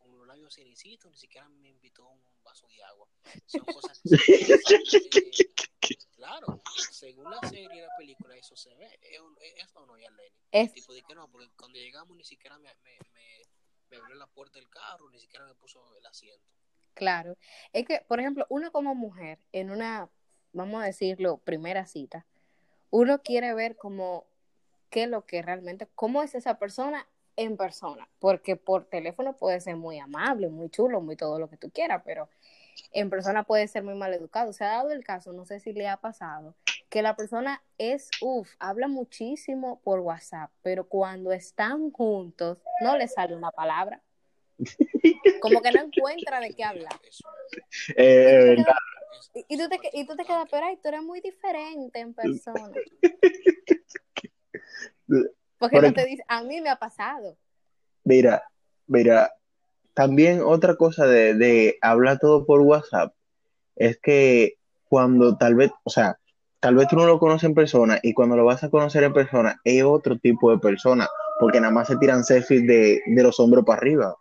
con 0.04 0.18
los 0.18 0.26
labios 0.26 0.54
cenicitos, 0.54 1.10
ni 1.10 1.16
siquiera 1.16 1.48
me 1.48 1.68
invitó 1.68 2.06
un 2.06 2.22
vaso 2.42 2.66
de 2.68 2.82
agua. 2.84 3.08
Son 3.46 3.64
cosas 3.64 4.00
que 4.00 4.16
se 4.16 5.54
Claro, 6.16 6.62
según 6.90 7.30
la 7.30 7.40
serie 7.48 7.76
y 7.76 7.80
la 7.80 7.96
película, 7.98 8.36
eso 8.36 8.56
se 8.56 8.74
ve. 8.74 8.98
Eso 9.56 9.84
no, 9.84 9.98
ya 9.98 10.10
Lenny. 10.10 10.30
El 10.50 10.72
tipo 10.72 10.94
de 10.94 11.02
que 11.02 11.14
no, 11.14 11.30
porque 11.30 11.50
cuando 11.56 11.78
llegamos 11.78 12.16
ni 12.16 12.24
siquiera 12.24 12.58
me, 12.58 12.74
me, 12.76 12.98
me, 13.12 13.42
me 13.90 13.96
abrió 13.98 14.14
la 14.16 14.26
puerta 14.26 14.58
del 14.58 14.68
carro, 14.70 15.10
ni 15.10 15.18
siquiera 15.18 15.44
me 15.44 15.54
puso 15.54 15.94
el 15.96 16.06
asiento. 16.06 16.46
Claro. 16.94 17.36
Es 17.72 17.86
que, 17.86 18.04
por 18.08 18.20
ejemplo, 18.20 18.46
uno 18.48 18.72
como 18.72 18.94
mujer, 18.94 19.38
en 19.52 19.70
una 19.70 20.10
vamos 20.54 20.82
a 20.82 20.86
decirlo, 20.86 21.38
primera 21.38 21.84
cita, 21.84 22.24
uno 22.90 23.20
quiere 23.22 23.52
ver 23.54 23.76
cómo, 23.76 24.24
qué 24.88 25.02
es 25.02 25.08
lo 25.10 25.26
que 25.26 25.42
realmente, 25.42 25.88
cómo 25.94 26.22
es 26.22 26.34
esa 26.34 26.58
persona 26.58 27.06
en 27.36 27.56
persona, 27.56 28.08
porque 28.18 28.56
por 28.56 28.84
teléfono 28.84 29.36
puede 29.36 29.60
ser 29.60 29.76
muy 29.76 29.98
amable, 29.98 30.48
muy 30.48 30.68
chulo, 30.70 31.00
muy 31.00 31.16
todo 31.16 31.38
lo 31.38 31.48
que 31.48 31.56
tú 31.56 31.70
quieras, 31.70 32.02
pero 32.04 32.28
en 32.92 33.10
persona 33.10 33.44
puede 33.44 33.68
ser 33.68 33.82
muy 33.82 33.94
mal 33.94 34.12
educado. 34.14 34.52
Se 34.52 34.64
ha 34.64 34.68
dado 34.68 34.90
el 34.90 35.04
caso, 35.04 35.32
no 35.32 35.44
sé 35.44 35.60
si 35.60 35.72
le 35.72 35.88
ha 35.88 35.96
pasado, 35.96 36.54
que 36.88 37.02
la 37.02 37.16
persona 37.16 37.62
es, 37.78 38.10
uff, 38.20 38.52
habla 38.58 38.88
muchísimo 38.88 39.80
por 39.82 40.00
WhatsApp, 40.00 40.50
pero 40.62 40.88
cuando 40.88 41.32
están 41.32 41.90
juntos 41.90 42.58
no 42.80 42.96
le 42.96 43.08
sale 43.08 43.34
una 43.34 43.50
palabra. 43.50 44.00
Como 45.42 45.60
que 45.60 45.72
no 45.72 45.82
encuentra 45.82 46.40
de 46.40 46.54
qué 46.54 46.64
hablar. 46.64 47.00
Eh, 47.96 48.56
y, 49.48 49.58
tú 49.58 49.68
te, 49.68 49.78
y 49.92 50.06
tú 50.06 50.16
te 50.16 50.24
quedas, 50.24 50.46
pero 50.50 50.66
ay, 50.66 50.76
tú 50.76 50.88
eres 50.88 51.02
muy 51.02 51.20
diferente 51.20 51.98
en 51.98 52.14
persona. 52.14 52.72
Porque 55.58 55.80
no 55.80 55.92
te 55.92 56.04
dice, 56.04 56.24
a 56.28 56.42
mí 56.42 56.60
me 56.60 56.70
ha 56.70 56.76
pasado. 56.76 57.36
Mira, 58.04 58.42
mira, 58.86 59.32
también 59.94 60.42
otra 60.42 60.76
cosa 60.76 61.06
de, 61.06 61.34
de 61.34 61.78
hablar 61.80 62.18
todo 62.18 62.44
por 62.44 62.60
WhatsApp 62.60 63.14
es 63.76 63.98
que 64.00 64.54
cuando 64.88 65.36
tal 65.36 65.54
vez, 65.54 65.70
o 65.84 65.90
sea, 65.90 66.18
tal 66.60 66.76
vez 66.76 66.88
tú 66.88 66.96
no 66.96 67.06
lo 67.06 67.18
conoces 67.18 67.44
en 67.44 67.54
persona 67.54 67.98
y 68.02 68.14
cuando 68.14 68.36
lo 68.36 68.44
vas 68.44 68.62
a 68.64 68.70
conocer 68.70 69.04
en 69.04 69.12
persona 69.12 69.60
es 69.64 69.82
otro 69.84 70.18
tipo 70.18 70.50
de 70.50 70.58
persona, 70.58 71.08
porque 71.38 71.60
nada 71.60 71.72
más 71.72 71.88
se 71.88 71.96
tiran 71.96 72.24
selfies 72.24 72.66
de, 72.66 73.02
de 73.06 73.22
los 73.22 73.38
hombros 73.40 73.64
para 73.64 73.78
arriba. 73.78 74.16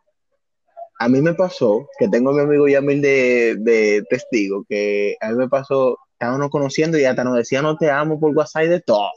A 0.99 1.09
mí 1.09 1.21
me 1.21 1.33
pasó, 1.33 1.87
que 1.97 2.07
tengo 2.07 2.31
a 2.31 2.33
mi 2.33 2.41
amigo 2.41 2.67
Yamil 2.67 3.01
de, 3.01 3.55
de 3.59 4.03
testigo, 4.09 4.65
que 4.67 5.15
a 5.21 5.29
mí 5.29 5.35
me 5.35 5.49
pasó, 5.49 5.97
estábamos 6.13 6.49
conociendo 6.49 6.97
y 6.97 7.05
hasta 7.05 7.23
nos 7.23 7.35
decía 7.35 7.61
no 7.61 7.77
te 7.77 7.89
amo 7.89 8.19
por 8.19 8.35
WhatsApp 8.35 8.63
y 8.63 8.67
de 8.67 8.81
todo. 8.81 9.09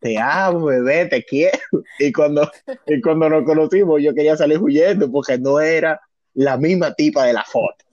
Te 0.00 0.18
amo, 0.18 0.66
bebé, 0.66 1.06
te 1.06 1.24
quiero. 1.24 1.58
Y 1.98 2.12
cuando, 2.12 2.50
y 2.86 3.00
cuando 3.00 3.28
nos 3.28 3.44
conocimos, 3.44 4.02
yo 4.02 4.14
quería 4.14 4.36
salir 4.36 4.58
huyendo 4.58 5.10
porque 5.10 5.38
no 5.38 5.60
era 5.60 6.00
la 6.34 6.56
misma 6.56 6.94
tipa 6.94 7.24
de 7.24 7.32
la 7.32 7.44
foto. 7.44 7.84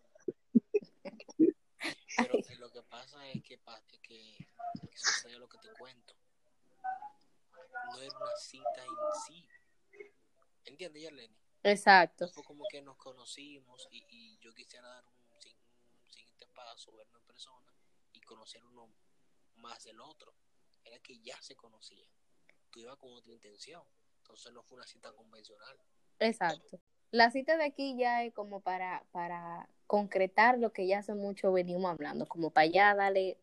Pero 1.37 2.39
que 2.45 2.55
lo 2.55 2.69
que 2.71 2.81
pasa 2.83 3.27
es 3.29 3.43
que, 3.43 3.59
que, 4.01 4.47
que 4.89 4.97
sucede 4.97 5.37
lo 5.37 5.47
que 5.47 5.57
te 5.59 5.69
cuento. 5.77 6.15
No 7.91 8.01
era 8.01 8.17
una 8.17 8.35
cita 8.37 8.83
en 8.83 9.21
sí. 9.25 9.45
¿Entiendes, 10.65 11.03
Yarleni? 11.03 11.35
Exacto. 11.63 12.27
Fue 12.29 12.43
como 12.43 12.65
que 12.69 12.81
nos 12.81 12.97
conocimos 12.97 13.87
y, 13.91 14.05
y 14.09 14.39
yo 14.39 14.53
quisiera 14.53 14.87
dar 14.87 15.03
un 15.05 16.11
siguiente 16.11 16.47
paso, 16.53 16.95
vernos 16.95 17.21
en 17.21 17.27
persona 17.27 17.73
y 18.13 18.21
conocer 18.21 18.63
uno 18.65 18.89
más 19.57 19.83
del 19.83 19.99
otro. 19.99 20.33
Era 20.89 20.99
que 20.99 21.19
ya 21.19 21.39
se 21.41 21.55
conocían. 21.55 22.09
Tú 22.71 22.79
ibas 22.79 22.97
con 22.97 23.13
otra 23.13 23.31
intención. 23.31 23.83
Entonces 24.17 24.51
no 24.53 24.63
fue 24.63 24.77
una 24.77 24.87
cita 24.87 25.11
convencional. 25.13 25.77
Exacto. 26.19 26.79
La 27.11 27.31
cita 27.31 27.57
de 27.57 27.63
aquí 27.65 27.95
ya 27.97 28.23
es 28.23 28.33
como 28.33 28.59
para, 28.61 29.03
para 29.11 29.67
concretar 29.87 30.57
lo 30.59 30.71
que 30.73 30.85
ya 30.87 30.99
hace 30.99 31.13
mucho 31.13 31.51
venimos 31.51 31.89
hablando, 31.91 32.27
como 32.27 32.51
para 32.51 32.65
allá 32.65 32.93
darle, 32.95 33.37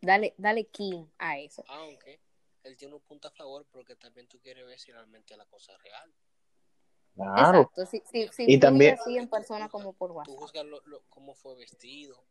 dale, 0.00 0.34
dale 0.36 0.64
king 0.66 1.06
a 1.18 1.38
eso. 1.38 1.64
Aunque 1.68 2.20
él 2.64 2.76
tiene 2.76 2.94
un 2.94 3.00
punto 3.00 3.28
a 3.28 3.30
favor 3.30 3.64
porque 3.70 3.96
también 3.96 4.26
tú 4.28 4.38
quieres 4.40 4.66
ver 4.66 4.78
si 4.78 4.92
realmente 4.92 5.36
la 5.36 5.46
cosa 5.46 5.72
es 5.72 5.82
real. 5.82 6.14
Claro. 7.14 7.60
Exacto. 7.60 7.86
Si, 7.86 8.02
si, 8.10 8.28
si 8.28 8.44
Y 8.52 8.58
también- 8.60 8.98
así 9.00 9.16
en 9.16 9.28
persona 9.28 9.68
como 9.68 9.92
por 9.94 10.10
Tú 10.10 10.14
WhatsApp. 10.16 10.34
juzgas 10.38 10.64
lo, 10.66 10.80
lo- 10.86 11.02
cómo 11.08 11.34
fue 11.34 11.54
vestido. 11.56 12.22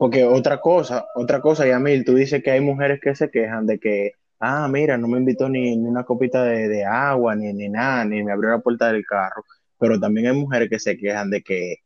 Porque 0.00 0.24
otra 0.24 0.62
cosa, 0.62 1.04
otra 1.14 1.42
cosa, 1.42 1.66
Yamil, 1.66 2.06
tú 2.06 2.14
dices 2.14 2.42
que 2.42 2.50
hay 2.52 2.60
mujeres 2.62 3.00
que 3.02 3.14
se 3.14 3.30
quejan 3.30 3.66
de 3.66 3.78
que, 3.78 4.12
ah, 4.38 4.66
mira, 4.66 4.96
no 4.96 5.06
me 5.08 5.18
invitó 5.18 5.46
ni, 5.50 5.76
ni 5.76 5.86
una 5.86 6.04
copita 6.04 6.42
de, 6.42 6.68
de 6.68 6.86
agua, 6.86 7.34
ni, 7.36 7.52
ni 7.52 7.68
nada, 7.68 8.06
ni 8.06 8.22
me 8.24 8.32
abrió 8.32 8.48
la 8.50 8.60
puerta 8.60 8.90
del 8.90 9.04
carro. 9.04 9.44
Pero 9.78 10.00
también 10.00 10.28
hay 10.28 10.32
mujeres 10.32 10.70
que 10.70 10.78
se 10.78 10.96
quejan 10.96 11.28
de 11.28 11.42
que, 11.42 11.76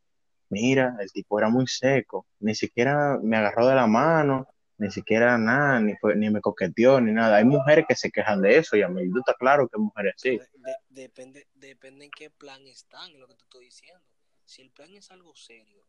mira, 0.47 0.95
el 1.01 1.11
tipo 1.11 1.37
era 1.39 1.49
muy 1.49 1.67
seco, 1.67 2.25
ni 2.39 2.55
siquiera 2.55 3.19
me 3.21 3.35
agarró 3.35 3.67
de 3.67 3.75
la 3.75 3.85
mano, 3.85 4.47
ni 4.77 4.89
siquiera 4.91 5.37
nada, 5.37 5.81
ni, 5.81 5.95
fue, 5.97 6.15
ni 6.15 6.29
me 6.29 6.39
coqueteó, 6.39 7.01
ni 7.01 7.11
nada. 7.11 7.35
Hay 7.35 7.43
mujeres 7.43 7.83
que 7.85 7.95
se 7.95 8.11
quejan 8.11 8.41
de 8.41 8.59
eso, 8.59 8.77
Yamil, 8.77 9.11
tú 9.11 9.19
estás 9.19 9.35
claro 9.37 9.67
que 9.67 9.75
hay 9.77 9.83
mujeres 9.83 10.13
así. 10.15 10.29
De- 10.37 10.47
de- 10.53 11.01
depende, 11.01 11.47
depende 11.53 12.05
en 12.05 12.11
qué 12.11 12.29
plan 12.29 12.65
están, 12.65 13.19
lo 13.19 13.27
que 13.27 13.35
te 13.35 13.43
estoy 13.43 13.65
diciendo. 13.65 14.01
Si 14.45 14.61
el 14.61 14.71
plan 14.71 14.89
es 14.95 15.11
algo 15.11 15.35
serio 15.35 15.83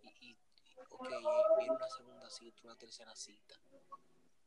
y, 0.00 0.28
y, 0.28 0.30
y, 0.30 0.36
ok, 0.90 1.08
viene 1.58 1.72
una 1.72 1.88
segunda 1.88 2.30
cita, 2.30 2.60
una 2.64 2.76
tercera 2.76 3.14
cita, 3.14 3.54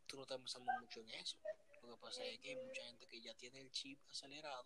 tú 0.08 0.18
no 0.18 0.24
estás 0.24 0.38
pensando 0.40 0.72
mucho 0.80 1.00
en 1.02 1.10
eso. 1.12 1.38
Lo 1.84 1.96
que 1.96 2.02
pasa 2.02 2.24
es 2.24 2.40
que 2.40 2.50
hay 2.50 2.56
mucha 2.58 2.84
gente 2.84 3.08
que 3.08 3.22
ya 3.22 3.34
tiene 3.36 3.62
el 3.62 3.72
chip 3.72 4.00
acelerado 4.10 4.66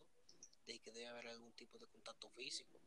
de 0.65 0.79
que 0.79 0.91
debe 0.91 1.07
haber 1.07 1.27
algún 1.27 1.51
tipo 1.53 1.77
de 1.77 1.87
contacto 1.87 2.29
físico. 2.29 2.79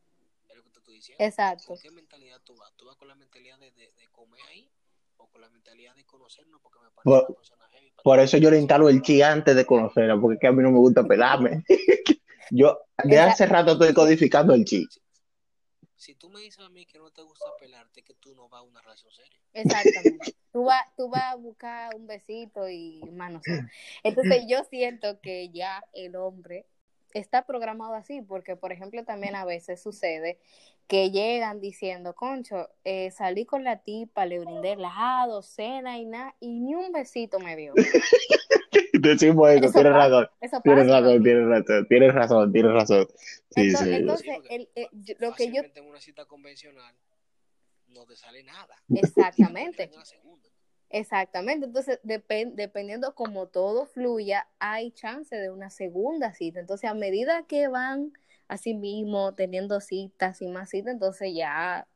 Es 0.49 0.57
lo 0.57 0.63
que 0.65 0.71
te 0.71 0.79
estoy 0.79 0.95
diciendo. 0.95 1.25
Exacto. 1.25 1.69
¿Con 1.69 1.79
qué 1.79 1.91
mentalidad 1.91 2.41
tú 2.45 2.55
vas? 2.57 2.73
¿Tú 2.77 2.87
vas 2.87 2.97
con 2.97 3.09
la 3.09 3.15
mentalidad 3.15 3.59
de, 3.59 3.71
de, 3.73 3.93
de 3.93 4.09
comer 4.11 4.41
ahí 4.49 4.71
o 5.17 5.27
con 5.27 5.41
la 5.41 5.49
mentalidad 5.49 5.95
de 5.95 6.05
conocernos 6.05 6.61
porque 6.61 6.79
me 6.79 6.91
parece 6.91 7.03
Por- 7.05 7.25
una 7.29 7.37
persona 7.37 7.69
heavy? 7.71 7.93
Por 8.03 8.21
eso 8.21 8.37
yo 8.39 8.51
le 8.51 8.59
instalo 8.59 8.89
el 8.89 9.03
chi 9.03 9.23
antes 9.23 9.55
de 9.57 9.65
conocerla, 9.67 10.21
porque 10.21 10.35
es 10.35 10.41
que 10.41 10.47
a 10.47 10.53
mí 10.53 10.63
no 10.63 10.71
me 10.71 10.79
gusta 10.79 11.05
pelarme. 11.05 11.65
Yo 12.51 12.79
de 13.05 13.19
hace 13.19 13.47
rato 13.47 13.73
estoy 13.73 13.95
codificando 13.95 14.53
el 14.53 14.65
chi. 14.65 14.87
Si 16.03 16.17
tú 16.17 16.29
me 16.29 16.41
dices 16.41 16.59
a 16.59 16.69
mí 16.69 16.85
que 16.85 16.99
no 16.99 17.13
te 17.13 17.23
gusta 17.23 17.47
pelarte, 17.61 18.03
que 18.03 18.13
tú 18.15 18.35
no 18.35 18.49
vas 18.49 18.59
a 18.59 18.63
una 18.63 18.81
relación 18.81 19.13
seria. 19.13 19.39
Exactamente. 19.53 20.35
Tú 20.53 20.65
vas, 20.65 20.85
tú 20.97 21.09
vas 21.09 21.33
a 21.33 21.37
buscar 21.37 21.95
un 21.95 22.09
besito 22.09 22.69
y 22.69 23.01
manos. 23.13 23.41
Entonces 24.03 24.45
yo 24.49 24.65
siento 24.65 25.21
que 25.21 25.51
ya 25.51 25.85
el 25.93 26.17
hombre 26.17 26.67
está 27.15 27.47
programado 27.47 27.95
así, 27.95 28.21
porque 28.21 28.57
por 28.57 28.73
ejemplo 28.73 29.05
también 29.05 29.37
a 29.37 29.45
veces 29.45 29.81
sucede 29.81 30.41
que 30.89 31.13
llegan 31.13 31.61
diciendo, 31.61 32.17
concho, 32.17 32.69
eh, 32.83 33.13
salí 33.13 33.47
con 33.47 33.63
la 33.63 33.79
tipa, 33.85 34.27
le 34.27 34.41
brindé 34.41 34.73
helado, 34.73 35.41
cena 35.43 35.99
y 35.99 36.05
nada, 36.05 36.35
y 36.41 36.49
ni 36.59 36.75
un 36.75 36.91
besito 36.91 37.39
me 37.39 37.55
dio. 37.55 37.75
Decimos 39.03 39.51
eso, 39.51 39.65
Eso 39.65 39.73
tienes 39.73 39.93
pasa. 39.93 40.09
razón, 40.09 40.29
Eso 40.41 40.61
tienes 40.63 40.87
razón, 40.89 41.23
tienes 41.23 41.47
razón, 41.49 41.87
tienes 41.89 42.15
razón, 42.15 42.53
tienes 42.53 42.73
razón. 42.73 43.09
Sí, 43.51 43.61
Entonces, 43.63 43.89
sí. 43.89 43.95
entonces, 43.95 44.27
Sí, 44.27 44.33
porque 44.35 44.55
el- 44.55 44.69
eh, 44.77 44.89
yo- 44.93 45.15
lo 45.19 45.35
que 45.35 45.51
yo, 45.53 45.63
en 45.75 45.85
una 45.87 46.01
cita 46.01 46.25
convencional 46.27 46.95
no 47.89 48.07
te 48.07 48.15
sale 48.17 48.43
nada. 48.45 48.77
exactamente, 48.95 49.91
exactamente. 50.91 51.67
Entonces, 51.67 52.01
depen- 52.05 52.55
dependiendo 52.55 53.15
como 53.15 53.49
todo 53.49 53.87
fluya, 53.87 54.47
hay 54.59 54.93
chance 54.93 55.35
de 55.35 55.51
una 55.51 55.71
segunda 55.71 56.33
cita. 56.33 56.61
Entonces, 56.61 56.89
a 56.91 56.95
medida 56.95 57.45
que 57.47 57.69
van 57.69 58.13
así 58.49 58.75
mismo 58.75 59.35
teniendo 59.35 59.81
citas 59.81 60.43
y 60.43 60.49
más 60.49 60.71
citas, 60.71 60.93
entonces 60.93 61.33
ya 61.35 61.89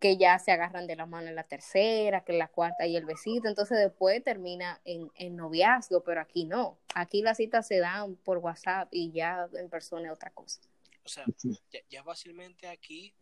que 0.00 0.16
ya 0.16 0.38
se 0.38 0.52
agarran 0.52 0.86
de 0.86 0.96
la 0.96 1.06
mano 1.06 1.28
en 1.28 1.34
la 1.34 1.44
tercera, 1.44 2.24
que 2.24 2.32
en 2.32 2.38
la 2.38 2.48
cuarta 2.48 2.86
y 2.86 2.96
el 2.96 3.04
besito, 3.04 3.48
entonces 3.48 3.78
después 3.78 4.22
termina 4.24 4.80
en, 4.84 5.10
en 5.14 5.36
noviazgo, 5.36 6.02
pero 6.02 6.20
aquí 6.20 6.44
no. 6.44 6.78
Aquí 6.94 7.22
las 7.22 7.36
citas 7.36 7.66
se 7.66 7.78
dan 7.78 8.16
por 8.16 8.38
WhatsApp 8.38 8.88
y 8.90 9.12
ya 9.12 9.48
en 9.54 9.68
persona 9.68 10.08
es 10.08 10.12
otra 10.12 10.30
cosa. 10.30 10.60
O 11.04 11.08
sea, 11.08 11.24
ya, 11.70 11.80
ya 11.90 12.04
fácilmente 12.04 12.68
aquí 12.68 13.14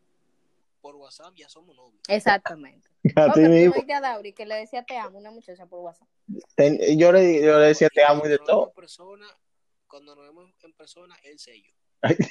por 0.81 0.97
WhatsApp 0.97 1.35
ya 1.35 1.49
somos 1.49 1.77
novios. 1.77 2.03
Exactamente. 2.09 2.89
Pero 3.15 3.33
tú 3.33 3.41
mismo. 3.41 3.75
a 3.95 4.01
Dauri 4.01 4.33
que 4.33 4.47
le 4.47 4.57
decía 4.57 4.83
te 4.85 4.97
amo 4.97 5.19
a 5.19 5.21
una 5.21 5.31
muchacha 5.31 5.67
por 5.67 5.81
WhatsApp. 5.81 6.09
Ten- 6.55 6.79
yo, 6.99 7.13
le, 7.13 7.43
yo 7.43 7.59
le 7.59 7.67
decía 7.67 7.89
te 7.89 8.05
amo 8.05 8.25
y 8.27 8.29
de 8.29 8.39
todo. 8.39 8.69
en 8.69 8.75
persona, 8.75 9.27
cuando 9.87 10.15
nos 10.15 10.25
vemos 10.25 10.51
en 10.63 10.73
persona, 10.73 11.17
el 11.25 11.39
sello. 11.39 11.73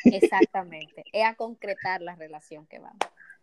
Exactamente. 0.05 1.03
es 1.12 1.25
a 1.25 1.36
concretar 1.36 2.01
la 2.01 2.15
relación 2.15 2.65
que 2.67 2.79
va. 2.79 2.93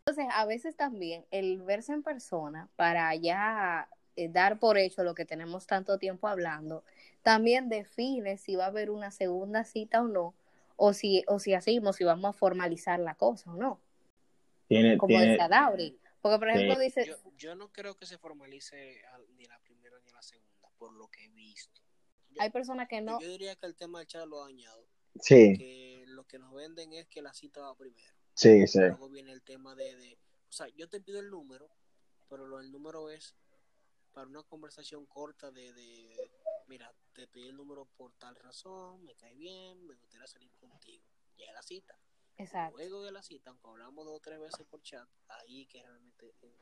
Entonces, 0.09 0.33
a 0.37 0.47
veces 0.47 0.77
también 0.77 1.27
el 1.33 1.63
verse 1.63 1.93
en 1.93 2.05
persona 2.05 2.69
para 2.77 3.13
ya 3.17 3.89
eh, 4.15 4.29
dar 4.29 4.61
por 4.61 4.79
hecho 4.79 5.03
lo 5.03 5.17
que 5.17 5.25
tenemos 5.25 5.67
tanto 5.67 5.99
tiempo 5.99 6.29
hablando, 6.29 6.85
también 7.23 7.69
define 7.69 8.39
si 8.39 8.55
va 8.55 8.67
a 8.67 8.69
haber 8.69 8.91
una 8.91 9.11
segunda 9.11 9.65
cita 9.65 10.03
o 10.03 10.07
no, 10.07 10.33
o 10.77 10.93
si, 10.93 11.25
o 11.27 11.41
si 11.41 11.55
así, 11.55 11.81
si 11.93 12.05
vamos 12.05 12.29
a 12.29 12.39
formalizar 12.39 13.01
la 13.01 13.17
cosa 13.17 13.51
o 13.51 13.57
no, 13.57 13.81
Tiene, 14.69 14.97
como 14.97 15.19
tiene, 15.19 15.33
decía 15.33 15.49
Dauri. 15.49 15.99
Porque, 16.23 16.39
por 16.39 16.51
ejemplo, 16.51 16.77
Sí. 16.77 16.83
dice, 16.83 17.05
Yo, 17.07 17.17
yo 17.37 17.57
no 17.57 17.73
creo 17.73 17.97
que 17.97 18.07
se 18.07 18.17
formalice 18.17 19.05
al- 19.07 19.27
ni 19.37 19.45
la 19.47 19.59
primera 19.59 19.99
ni 20.05 20.13
la 20.13 20.23
segunda, 20.23 20.69
por 20.79 20.93
lo 20.93 21.09
que 21.09 21.25
he 21.25 21.29
visto. 21.31 21.81
Yo, 22.31 22.43
hay 22.43 22.51
personas 22.51 22.87
que 22.87 23.01
no, 23.01 23.21
yo 23.21 23.29
diría 23.29 23.57
que 23.57 23.67
el 23.67 23.75
tema 23.75 23.99
del 23.99 24.07
chat 24.07 24.25
lo 24.25 24.41
ha 24.41 24.47
dañado. 24.47 24.87
sí, 25.21 25.57
Que 25.59 26.05
lo 26.07 26.23
que 26.29 26.39
nos 26.39 26.55
venden 26.55 26.93
es 26.93 27.09
que 27.09 27.23
la 27.23 27.33
cita 27.35 27.61
va 27.63 27.75
primero. 27.75 28.15
Sí, 28.37 28.67
sí. 28.69 28.79
Luego 28.81 29.09
viene 29.09 29.33
el 29.33 29.43
tema 29.43 29.75
de, 29.75 29.97
de- 29.97 30.19
o 30.49 30.53
sea, 30.53 30.69
yo 30.69 30.89
te 30.89 31.01
pido 31.01 31.19
el 31.19 31.29
número, 31.31 31.69
pero 32.29 32.47
lo, 32.47 32.61
el 32.61 32.71
número 32.71 33.11
es 33.11 33.35
para 34.13 34.29
una 34.29 34.43
conversación 34.45 35.05
corta 35.07 35.51
de, 35.51 35.73
de, 35.73 36.31
mira, 36.69 36.95
te 37.13 37.27
pedí 37.27 37.49
el 37.49 37.57
número 37.57 37.87
por 37.97 38.13
tal 38.15 38.37
razón, 38.37 39.05
me 39.05 39.15
cae 39.17 39.35
bien, 39.35 39.85
me 39.87 39.95
gustaría 39.95 40.27
salir 40.27 40.51
contigo. 40.57 41.05
Llega 41.37 41.53
la 41.53 41.63
cita. 41.63 41.99
exacto, 42.37 42.77
Luego 42.77 43.03
de 43.03 43.13
la 43.13 43.23
cita, 43.23 43.51
aunque 43.51 43.69
hablamos 43.69 44.05
dos 44.07 44.17
o 44.17 44.21
tres 44.21 44.39
veces 44.39 44.65
por 44.67 44.81
chat, 44.83 45.09
ahí 45.29 45.67
que 45.67 45.83
realmente 45.83 46.35
eh, 46.43 46.57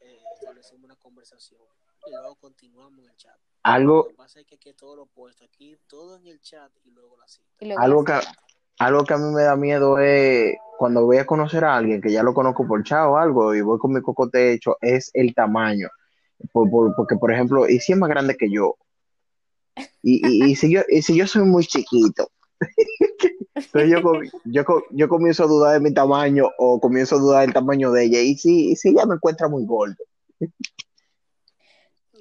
eh, 0.00 0.22
establecemos 0.34 0.84
una 0.84 0.96
conversación 0.96 1.62
y 2.06 2.10
luego 2.10 2.34
continuamos 2.36 2.98
en 3.04 3.10
el 3.10 3.16
chat. 3.16 3.38
Algo, 3.62 3.98
Lo 3.98 4.08
que 4.08 4.14
pasa 4.14 4.40
es 4.40 4.46
que 4.46 4.56
aquí 4.56 4.68
es 4.70 4.76
todo 4.76 4.96
lo 4.96 5.02
opuesto, 5.04 5.44
aquí 5.44 5.76
todo 5.86 6.16
en 6.16 6.26
el 6.26 6.40
chat 6.40 6.72
y 6.84 6.90
luego 6.90 7.16
la 7.16 7.28
cita. 7.28 7.48
luego 7.60 7.80
algo 7.80 8.02
la 8.02 8.20
que, 8.20 8.26
cita. 8.26 8.46
Algo 8.86 9.04
que 9.04 9.14
a 9.14 9.18
mí 9.18 9.32
me 9.32 9.42
da 9.42 9.56
miedo 9.56 9.98
es 9.98 10.56
cuando 10.78 11.04
voy 11.04 11.18
a 11.18 11.26
conocer 11.26 11.64
a 11.64 11.76
alguien 11.76 12.00
que 12.00 12.10
ya 12.10 12.22
lo 12.22 12.34
conozco 12.34 12.66
por 12.66 12.82
chat 12.82 13.06
o 13.06 13.16
algo 13.16 13.54
y 13.54 13.60
voy 13.60 13.78
con 13.78 13.92
mi 13.92 14.00
cocote 14.02 14.52
hecho, 14.52 14.76
es 14.80 15.10
el 15.14 15.34
tamaño. 15.34 15.88
Por- 16.52 16.68
por- 16.68 16.94
porque, 16.96 17.14
por 17.16 17.32
ejemplo, 17.32 17.68
y 17.68 17.78
si 17.78 17.92
es 17.92 17.98
más 17.98 18.08
grande 18.08 18.36
que 18.36 18.50
yo, 18.50 18.74
y, 20.02 20.50
y, 20.50 20.56
si 20.56 20.72
yo, 20.72 20.80
y 20.88 21.02
si 21.02 21.16
yo 21.16 21.26
soy 21.28 21.44
muy 21.44 21.64
chiquito, 21.64 22.28
entonces 23.54 23.90
yo, 23.90 24.02
yo, 24.44 24.64
yo 24.90 25.08
comienzo 25.08 25.44
a 25.44 25.46
dudar 25.46 25.74
de 25.74 25.80
mi 25.80 25.94
tamaño 25.94 26.50
o 26.58 26.80
comienzo 26.80 27.14
a 27.16 27.18
dudar 27.20 27.42
del 27.42 27.54
tamaño 27.54 27.92
de 27.92 28.04
ella, 28.04 28.20
y 28.20 28.36
si, 28.36 28.72
y 28.72 28.76
si 28.76 28.88
ella 28.88 29.06
me 29.06 29.14
encuentra 29.14 29.48
muy 29.48 29.64
gordo. 29.64 29.94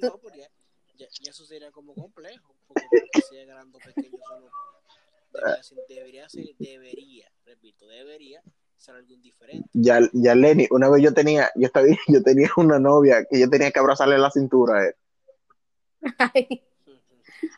No, 0.01 0.19
ya, 0.35 0.47
ya, 0.97 1.07
ya 1.21 1.31
eso 1.31 1.45
sería 1.45 1.71
como 1.71 1.95
complejo, 1.95 2.55
porque, 2.67 2.83
porque 2.91 3.21
sea 3.27 3.45
grande 3.45 3.77
o 3.77 3.79
pequeño, 3.79 4.17
solo 4.27 4.47
debería 5.31 5.63
ser, 5.63 5.77
debería 5.87 6.29
ser, 6.29 6.45
debería, 6.57 7.31
repito, 7.45 7.87
debería 7.87 8.41
hacer 8.77 8.95
algo 8.95 9.15
diferente. 9.17 9.69
Ya, 9.73 9.99
ya 10.13 10.35
Lenny, 10.35 10.67
una 10.71 10.89
vez 10.89 11.03
yo 11.03 11.13
tenía, 11.13 11.49
yo 11.55 11.67
estaba, 11.67 11.87
yo 12.07 12.23
tenía 12.23 12.49
una 12.57 12.79
novia 12.79 13.25
que 13.29 13.39
yo 13.39 13.49
tenía 13.49 13.71
que 13.71 13.79
abrazarle 13.79 14.17
la 14.17 14.31
cintura 14.31 14.79
a 14.79 14.87
él. 14.87 14.95
Ay, 16.17 16.63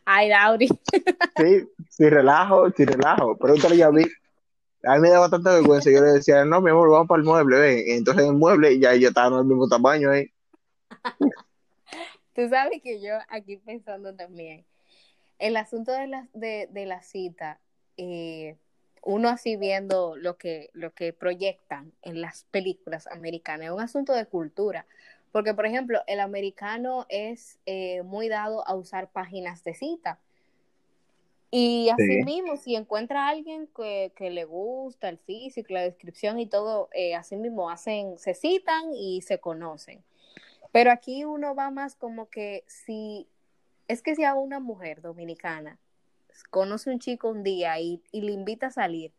ay 0.05 0.29
Lauri. 0.29 0.67
Sí, 0.67 1.67
sí 1.89 2.09
relajo, 2.09 2.69
sí 2.71 2.85
relajo. 2.85 3.37
Pregúntale 3.37 3.77
ya 3.77 3.87
a 3.87 3.91
mí. 3.91 4.03
A 4.85 4.95
mí 4.95 5.01
me 5.01 5.09
daba 5.09 5.29
tanta 5.29 5.53
vergüenza. 5.53 5.89
Yo 5.89 6.01
le 6.01 6.11
decía, 6.11 6.43
no, 6.43 6.59
mi 6.59 6.71
amor, 6.71 6.89
vamos 6.89 7.07
para 7.07 7.19
el 7.19 7.25
mueble, 7.25 7.57
ven. 7.57 7.83
Entonces 7.87 8.23
en 8.23 8.31
el 8.31 8.37
mueble 8.37 8.77
ya 8.79 8.93
yo 8.95 9.07
estaba 9.07 9.27
en 9.27 9.41
el 9.41 9.45
mismo 9.45 9.67
tamaño 9.67 10.11
ahí. 10.11 10.29
Tú 12.33 12.49
sabes 12.49 12.81
que 12.81 13.01
yo 13.01 13.13
aquí 13.29 13.57
pensando 13.57 14.13
también, 14.15 14.65
el 15.37 15.55
asunto 15.55 15.91
de 15.91 16.07
la, 16.07 16.27
de, 16.33 16.67
de 16.71 16.85
la 16.85 17.01
cita, 17.01 17.61
eh, 17.97 18.57
uno 19.03 19.29
así 19.29 19.57
viendo 19.57 20.15
lo 20.15 20.37
que, 20.37 20.69
lo 20.73 20.93
que 20.93 21.13
proyectan 21.13 21.91
en 22.01 22.21
las 22.21 22.45
películas 22.51 23.07
americanas, 23.07 23.67
es 23.67 23.71
un 23.73 23.81
asunto 23.81 24.13
de 24.13 24.25
cultura. 24.25 24.85
Porque, 25.31 25.53
por 25.53 25.65
ejemplo, 25.65 26.01
el 26.07 26.19
americano 26.19 27.05
es 27.09 27.59
eh, 27.65 28.03
muy 28.03 28.29
dado 28.29 28.67
a 28.67 28.75
usar 28.75 29.09
páginas 29.11 29.63
de 29.63 29.73
cita. 29.73 30.19
Y 31.49 31.89
así 31.89 32.03
Sí. 32.05 32.23
mismo, 32.23 32.57
si 32.57 32.75
encuentra 32.75 33.25
a 33.27 33.29
alguien 33.29 33.67
que, 33.75 34.11
que 34.15 34.29
le 34.31 34.45
gusta 34.45 35.09
el 35.09 35.17
físico, 35.19 35.73
la 35.73 35.81
descripción 35.81 36.39
y 36.39 36.47
todo, 36.47 36.89
eh, 36.93 37.13
así 37.15 37.35
mismo 37.35 37.69
hacen, 37.69 38.17
se 38.17 38.33
citan 38.33 38.93
y 38.93 39.21
se 39.21 39.39
conocen. 39.39 40.03
Pero 40.71 40.91
aquí 40.91 41.25
uno 41.25 41.53
va 41.53 41.69
más 41.69 41.95
como 41.95 42.27
que 42.29 42.63
si, 42.67 43.27
es 43.87 44.01
que 44.01 44.15
si 44.15 44.23
a 44.23 44.33
una 44.33 44.59
mujer 44.59 45.01
dominicana 45.01 45.77
conoce 46.49 46.89
un 46.91 46.99
chico 46.99 47.29
un 47.29 47.43
día 47.43 47.79
y, 47.79 48.01
y 48.11 48.21
le 48.21 48.31
invita 48.31 48.67
a 48.67 48.71
salir, 48.71 49.13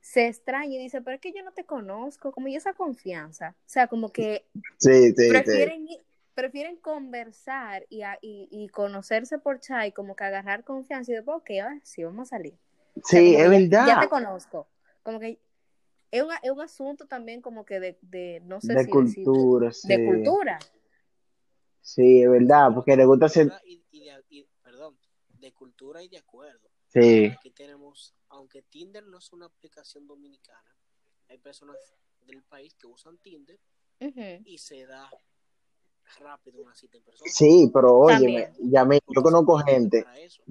se 0.00 0.26
extraña 0.26 0.74
y 0.74 0.78
dice, 0.78 1.02
pero 1.02 1.16
es 1.16 1.20
que 1.20 1.32
yo 1.32 1.42
no 1.42 1.52
te 1.52 1.64
conozco, 1.64 2.32
como 2.32 2.48
y 2.48 2.56
esa 2.56 2.72
confianza. 2.72 3.54
O 3.58 3.68
sea, 3.68 3.86
como 3.86 4.10
que 4.12 4.46
Sí, 4.78 5.12
sí, 5.12 5.14
sí. 5.16 5.28
prefieren, 5.28 5.86
prefieren 6.34 6.76
conversar 6.76 7.86
y, 7.90 8.02
a- 8.02 8.18
y, 8.22 8.48
y 8.50 8.68
conocerse 8.68 9.38
por 9.38 9.60
chat 9.60 9.86
y 9.88 9.92
como 9.92 10.16
que 10.16 10.24
agarrar 10.24 10.64
confianza 10.64 11.12
y 11.12 11.16
después, 11.16 11.36
ok, 11.38 11.50
sí, 11.82 12.02
vamos 12.04 12.28
a 12.32 12.36
salir. 12.36 12.54
O 12.96 13.00
sea, 13.06 13.20
Sí, 13.20 13.34
es 13.36 13.48
que 13.50 13.68
ya, 13.68 13.86
verdad. 13.86 14.00
te 14.00 14.08
conozco. 14.08 14.68
Como 15.02 15.20
que 15.20 15.38
es 16.10 16.22
un, 16.22 16.30
es 16.42 16.50
un 16.50 16.60
asunto 16.60 17.06
también 17.06 17.40
como 17.40 17.64
que 17.64 17.78
de, 17.80 17.98
de 18.02 18.40
no 18.44 18.60
sé 18.60 18.68
De 18.74 18.84
si 18.84 18.90
decir, 18.90 18.92
cultura, 18.92 19.72
sí. 19.72 19.88
de 19.88 20.04
cultura. 20.06 20.58
Sí, 21.82 22.22
es 22.22 22.30
verdad, 22.30 22.72
porque 22.74 22.96
le 22.96 23.04
gusta 23.04 23.26
y, 23.64 23.82
y 23.90 24.00
de, 24.04 24.24
y- 24.28 24.46
perdón, 24.62 24.96
de 25.40 25.49
cultura 25.60 26.02
y 26.02 26.08
de 26.08 26.16
acuerdo. 26.16 26.70
Sí, 26.88 27.26
Aquí 27.26 27.50
tenemos, 27.50 28.14
aunque 28.30 28.62
Tinder 28.62 29.04
no 29.04 29.18
es 29.18 29.30
una 29.32 29.46
aplicación 29.46 30.06
dominicana, 30.06 30.74
hay 31.28 31.36
personas 31.38 31.76
del 32.26 32.42
país 32.42 32.74
que 32.74 32.86
usan 32.86 33.18
Tinder 33.18 33.60
y 34.44 34.56
se 34.56 34.86
da 34.86 35.08
rápido 36.18 36.62
una 36.62 36.74
cita 36.74 36.96
en 36.96 37.04
persona. 37.04 37.30
sí, 37.32 37.70
pero 37.72 37.98
óyeme, 37.98 38.42
También. 38.44 38.72
ya 38.72 38.84
me, 38.86 38.98
yo 39.14 39.22
conozco 39.22 39.58
gente, 39.58 40.04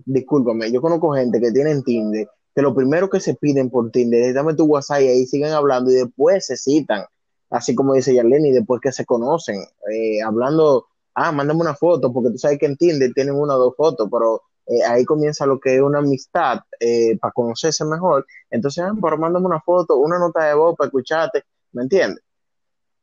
discúlpame, 0.06 0.72
yo 0.72 0.80
conozco 0.80 1.14
gente 1.14 1.42
que 1.42 1.52
tienen 1.52 1.84
Tinder, 1.84 2.30
que 2.56 2.62
lo 2.62 2.74
primero 2.76 3.10
que 3.10 3.20
se 3.20 3.34
piden 3.34 3.70
por 3.72 3.90
Tinder 3.92 4.22
es 4.22 4.36
dame 4.36 4.54
tu 4.54 4.66
WhatsApp 4.66 5.02
y 5.02 5.08
ahí 5.08 5.26
siguen 5.26 5.52
hablando 5.52 5.90
y 5.92 5.96
después 5.96 6.46
se 6.46 6.56
citan, 6.56 7.04
así 7.50 7.74
como 7.74 7.96
dice 7.96 8.14
Yarlene, 8.14 8.50
y 8.50 8.52
después 8.52 8.80
que 8.80 8.92
se 8.92 9.06
conocen, 9.06 9.60
eh, 9.92 10.22
hablando, 10.22 10.86
ah, 11.16 11.32
mándame 11.32 11.62
una 11.62 11.76
foto, 11.76 12.14
porque 12.14 12.30
tú 12.30 12.38
sabes 12.38 12.60
que 12.60 12.68
en 12.68 12.78
Tinder 12.78 13.12
tienen 13.14 13.34
una 13.36 13.56
o 13.56 13.60
dos 13.60 13.76
fotos, 13.76 14.08
pero 14.12 14.44
eh, 14.70 14.84
ahí 14.84 15.04
comienza 15.04 15.48
lo 15.48 15.60
que 15.60 15.76
es 15.76 15.82
una 15.82 15.98
amistad 15.98 16.60
eh, 16.80 17.18
para 17.18 17.34
conocerse 17.34 17.84
mejor, 17.86 18.28
entonces, 18.52 18.84
ah, 18.84 18.94
pero 19.02 19.18
mándame 19.18 19.48
una 19.48 19.60
foto, 19.62 19.98
una 19.98 20.20
nota 20.20 20.46
de 20.46 20.54
voz 20.54 20.76
para 20.78 20.88
escucharte, 20.90 21.44
¿me 21.72 21.82
entiendes? 21.82 22.24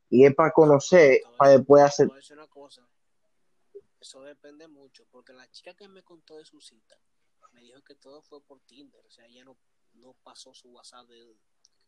Y 0.09 0.25
es 0.25 0.33
para 0.33 0.51
conocer, 0.51 1.19
para 1.37 1.57
después 1.57 1.83
hacer, 1.83 2.09
una 2.31 2.47
cosa. 2.47 2.87
Eso 3.99 4.21
depende 4.21 4.69
mucho, 4.69 5.03
porque 5.11 5.33
la 5.33 5.45
chica 5.51 5.73
que 5.73 5.89
me 5.89 6.03
contó 6.03 6.37
de 6.37 6.45
su 6.45 6.61
cita 6.61 6.95
me 7.51 7.61
dijo 7.61 7.81
que 7.81 7.95
todo 7.95 8.21
fue 8.21 8.41
por 8.41 8.61
Tinder, 8.61 9.05
o 9.05 9.09
sea, 9.09 9.25
ella 9.25 9.43
no, 9.43 9.57
no 9.95 10.15
pasó 10.23 10.53
su 10.53 10.69
WhatsApp 10.69 11.05
de, 11.07 11.35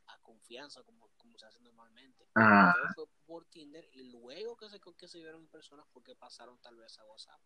a 0.08 0.20
confianza 0.22 0.84
como, 0.84 1.10
como 1.16 1.38
se 1.38 1.46
hace 1.46 1.62
normalmente. 1.62 2.28
ah, 2.36 2.74
Todo 2.96 3.06
fue 3.06 3.16
por 3.26 3.46
Tinder 3.46 3.88
y 3.94 4.12
luego 4.12 4.58
que 4.58 4.70
se, 4.70 4.82
que 4.98 5.08
se 5.08 5.20
vieron 5.20 5.42
en 5.42 5.48
persona 5.48 5.86
fue 5.86 6.04
que 6.04 6.16
pasaron 6.16 6.58
tal 6.60 6.76
vez 6.76 7.00
a 7.00 7.06
WhatsApp. 7.06 7.40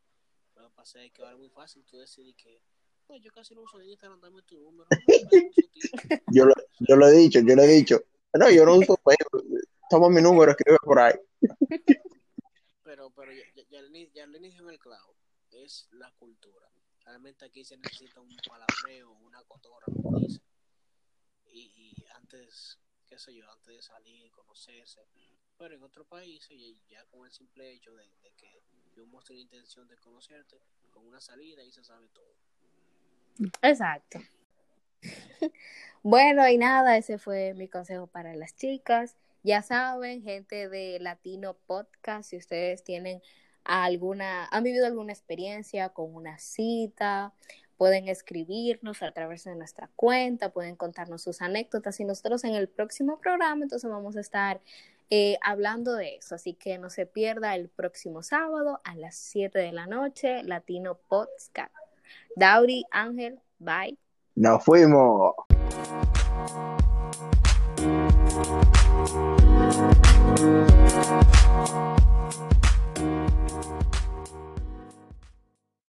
Pero 0.53 0.69
pasé 0.71 1.09
que 1.11 1.21
ahora 1.21 1.33
es 1.33 1.39
muy 1.39 1.49
fácil, 1.49 1.83
tú 1.85 1.97
decidí 1.97 2.33
que, 2.33 2.61
no, 3.09 3.15
yo 3.17 3.31
casi 3.31 3.55
no 3.55 3.61
uso 3.61 3.81
Instagram, 3.81 4.19
dame 4.21 4.41
tu 4.43 4.59
número, 4.59 4.87
no, 4.91 6.19
yo 6.31 6.45
lo, 6.45 6.53
yo 6.79 6.95
lo 6.95 7.07
he 7.07 7.11
dicho, 7.13 7.39
yo 7.39 7.55
lo 7.55 7.63
he 7.63 7.67
dicho, 7.67 8.01
no, 8.33 8.49
yo 8.49 8.65
no 8.65 8.75
uso 8.75 8.97
Facebook, 9.03 9.45
toma 9.89 10.09
mi 10.09 10.21
número, 10.21 10.51
escribe 10.51 10.77
por 10.83 10.99
ahí. 10.99 11.13
Pero, 12.83 13.09
pero 13.11 13.31
ya, 13.31 13.43
ya, 13.55 13.63
ya, 14.13 14.25
le- 14.27 14.39
dijo 14.39 14.63
en 14.63 14.69
el 14.69 14.79
clavo, 14.79 15.15
es 15.51 15.87
la 15.91 16.11
cultura. 16.13 16.69
Realmente 17.05 17.45
aquí 17.45 17.63
se 17.65 17.77
necesita 17.77 18.21
un 18.21 18.35
palabreo, 18.47 19.11
una 19.11 19.43
cotorra, 19.43 19.85
como 19.85 20.19
dicen. 20.19 20.41
Y, 21.51 21.61
y 21.85 22.05
antes, 22.15 22.79
qué 23.05 23.17
sé 23.19 23.33
yo, 23.35 23.49
antes 23.51 23.75
de 23.75 23.81
salir, 23.81 24.31
conocerse. 24.31 25.01
Pero 25.57 25.75
en 25.75 25.83
otros 25.83 26.07
países, 26.07 26.57
ya, 26.57 26.67
ya 26.89 27.05
con 27.05 27.25
el 27.25 27.31
simple 27.31 27.71
hecho 27.71 27.93
de, 27.93 28.07
de 28.21 28.31
que 28.31 28.63
yo 28.95 29.05
la 29.05 29.39
intención 29.39 29.87
de 29.87 29.97
conocerte, 29.97 30.57
con 30.91 31.05
una 31.05 31.19
salida 31.19 31.63
y 31.63 31.71
se 31.71 31.83
sabe 31.83 32.07
todo. 32.09 32.33
Exacto. 33.61 34.19
Bueno, 36.05 36.45
y 36.49 36.57
nada, 36.57 36.97
ese 36.97 37.17
fue 37.17 37.53
mi 37.53 37.69
consejo 37.69 38.07
para 38.07 38.35
las 38.35 38.57
chicas. 38.57 39.15
Ya 39.41 39.61
saben, 39.61 40.21
gente 40.21 40.67
de 40.67 40.99
Latino 40.99 41.53
Podcast, 41.53 42.29
si 42.29 42.35
ustedes 42.35 42.83
tienen 42.83 43.21
alguna, 43.63 44.49
han 44.51 44.63
vivido 44.63 44.85
alguna 44.85 45.13
experiencia 45.13 45.89
con 45.89 46.13
una 46.13 46.39
cita, 46.39 47.33
pueden 47.77 48.09
escribirnos 48.09 49.01
a 49.01 49.13
través 49.13 49.45
de 49.45 49.55
nuestra 49.55 49.89
cuenta, 49.95 50.51
pueden 50.51 50.75
contarnos 50.75 51.21
sus 51.21 51.41
anécdotas 51.41 51.99
y 52.01 52.03
nosotros 52.03 52.43
en 52.43 52.55
el 52.55 52.67
próximo 52.67 53.19
programa 53.19 53.63
entonces 53.63 53.89
vamos 53.89 54.17
a 54.17 54.21
estar 54.21 54.61
eh, 55.09 55.37
hablando 55.41 55.95
de 55.95 56.15
eso. 56.15 56.35
Así 56.35 56.53
que 56.53 56.77
no 56.77 56.89
se 56.89 57.05
pierda 57.05 57.55
el 57.55 57.69
próximo 57.69 58.23
sábado 58.23 58.81
a 58.83 58.95
las 58.95 59.15
7 59.15 59.59
de 59.59 59.71
la 59.71 59.87
noche, 59.87 60.43
Latino 60.43 60.97
Podcast. 61.07 61.73
Dauri, 62.35 62.85
Ángel, 62.91 63.39
bye. 63.59 63.97
Nos 64.35 64.63
fuimos. 64.63 65.33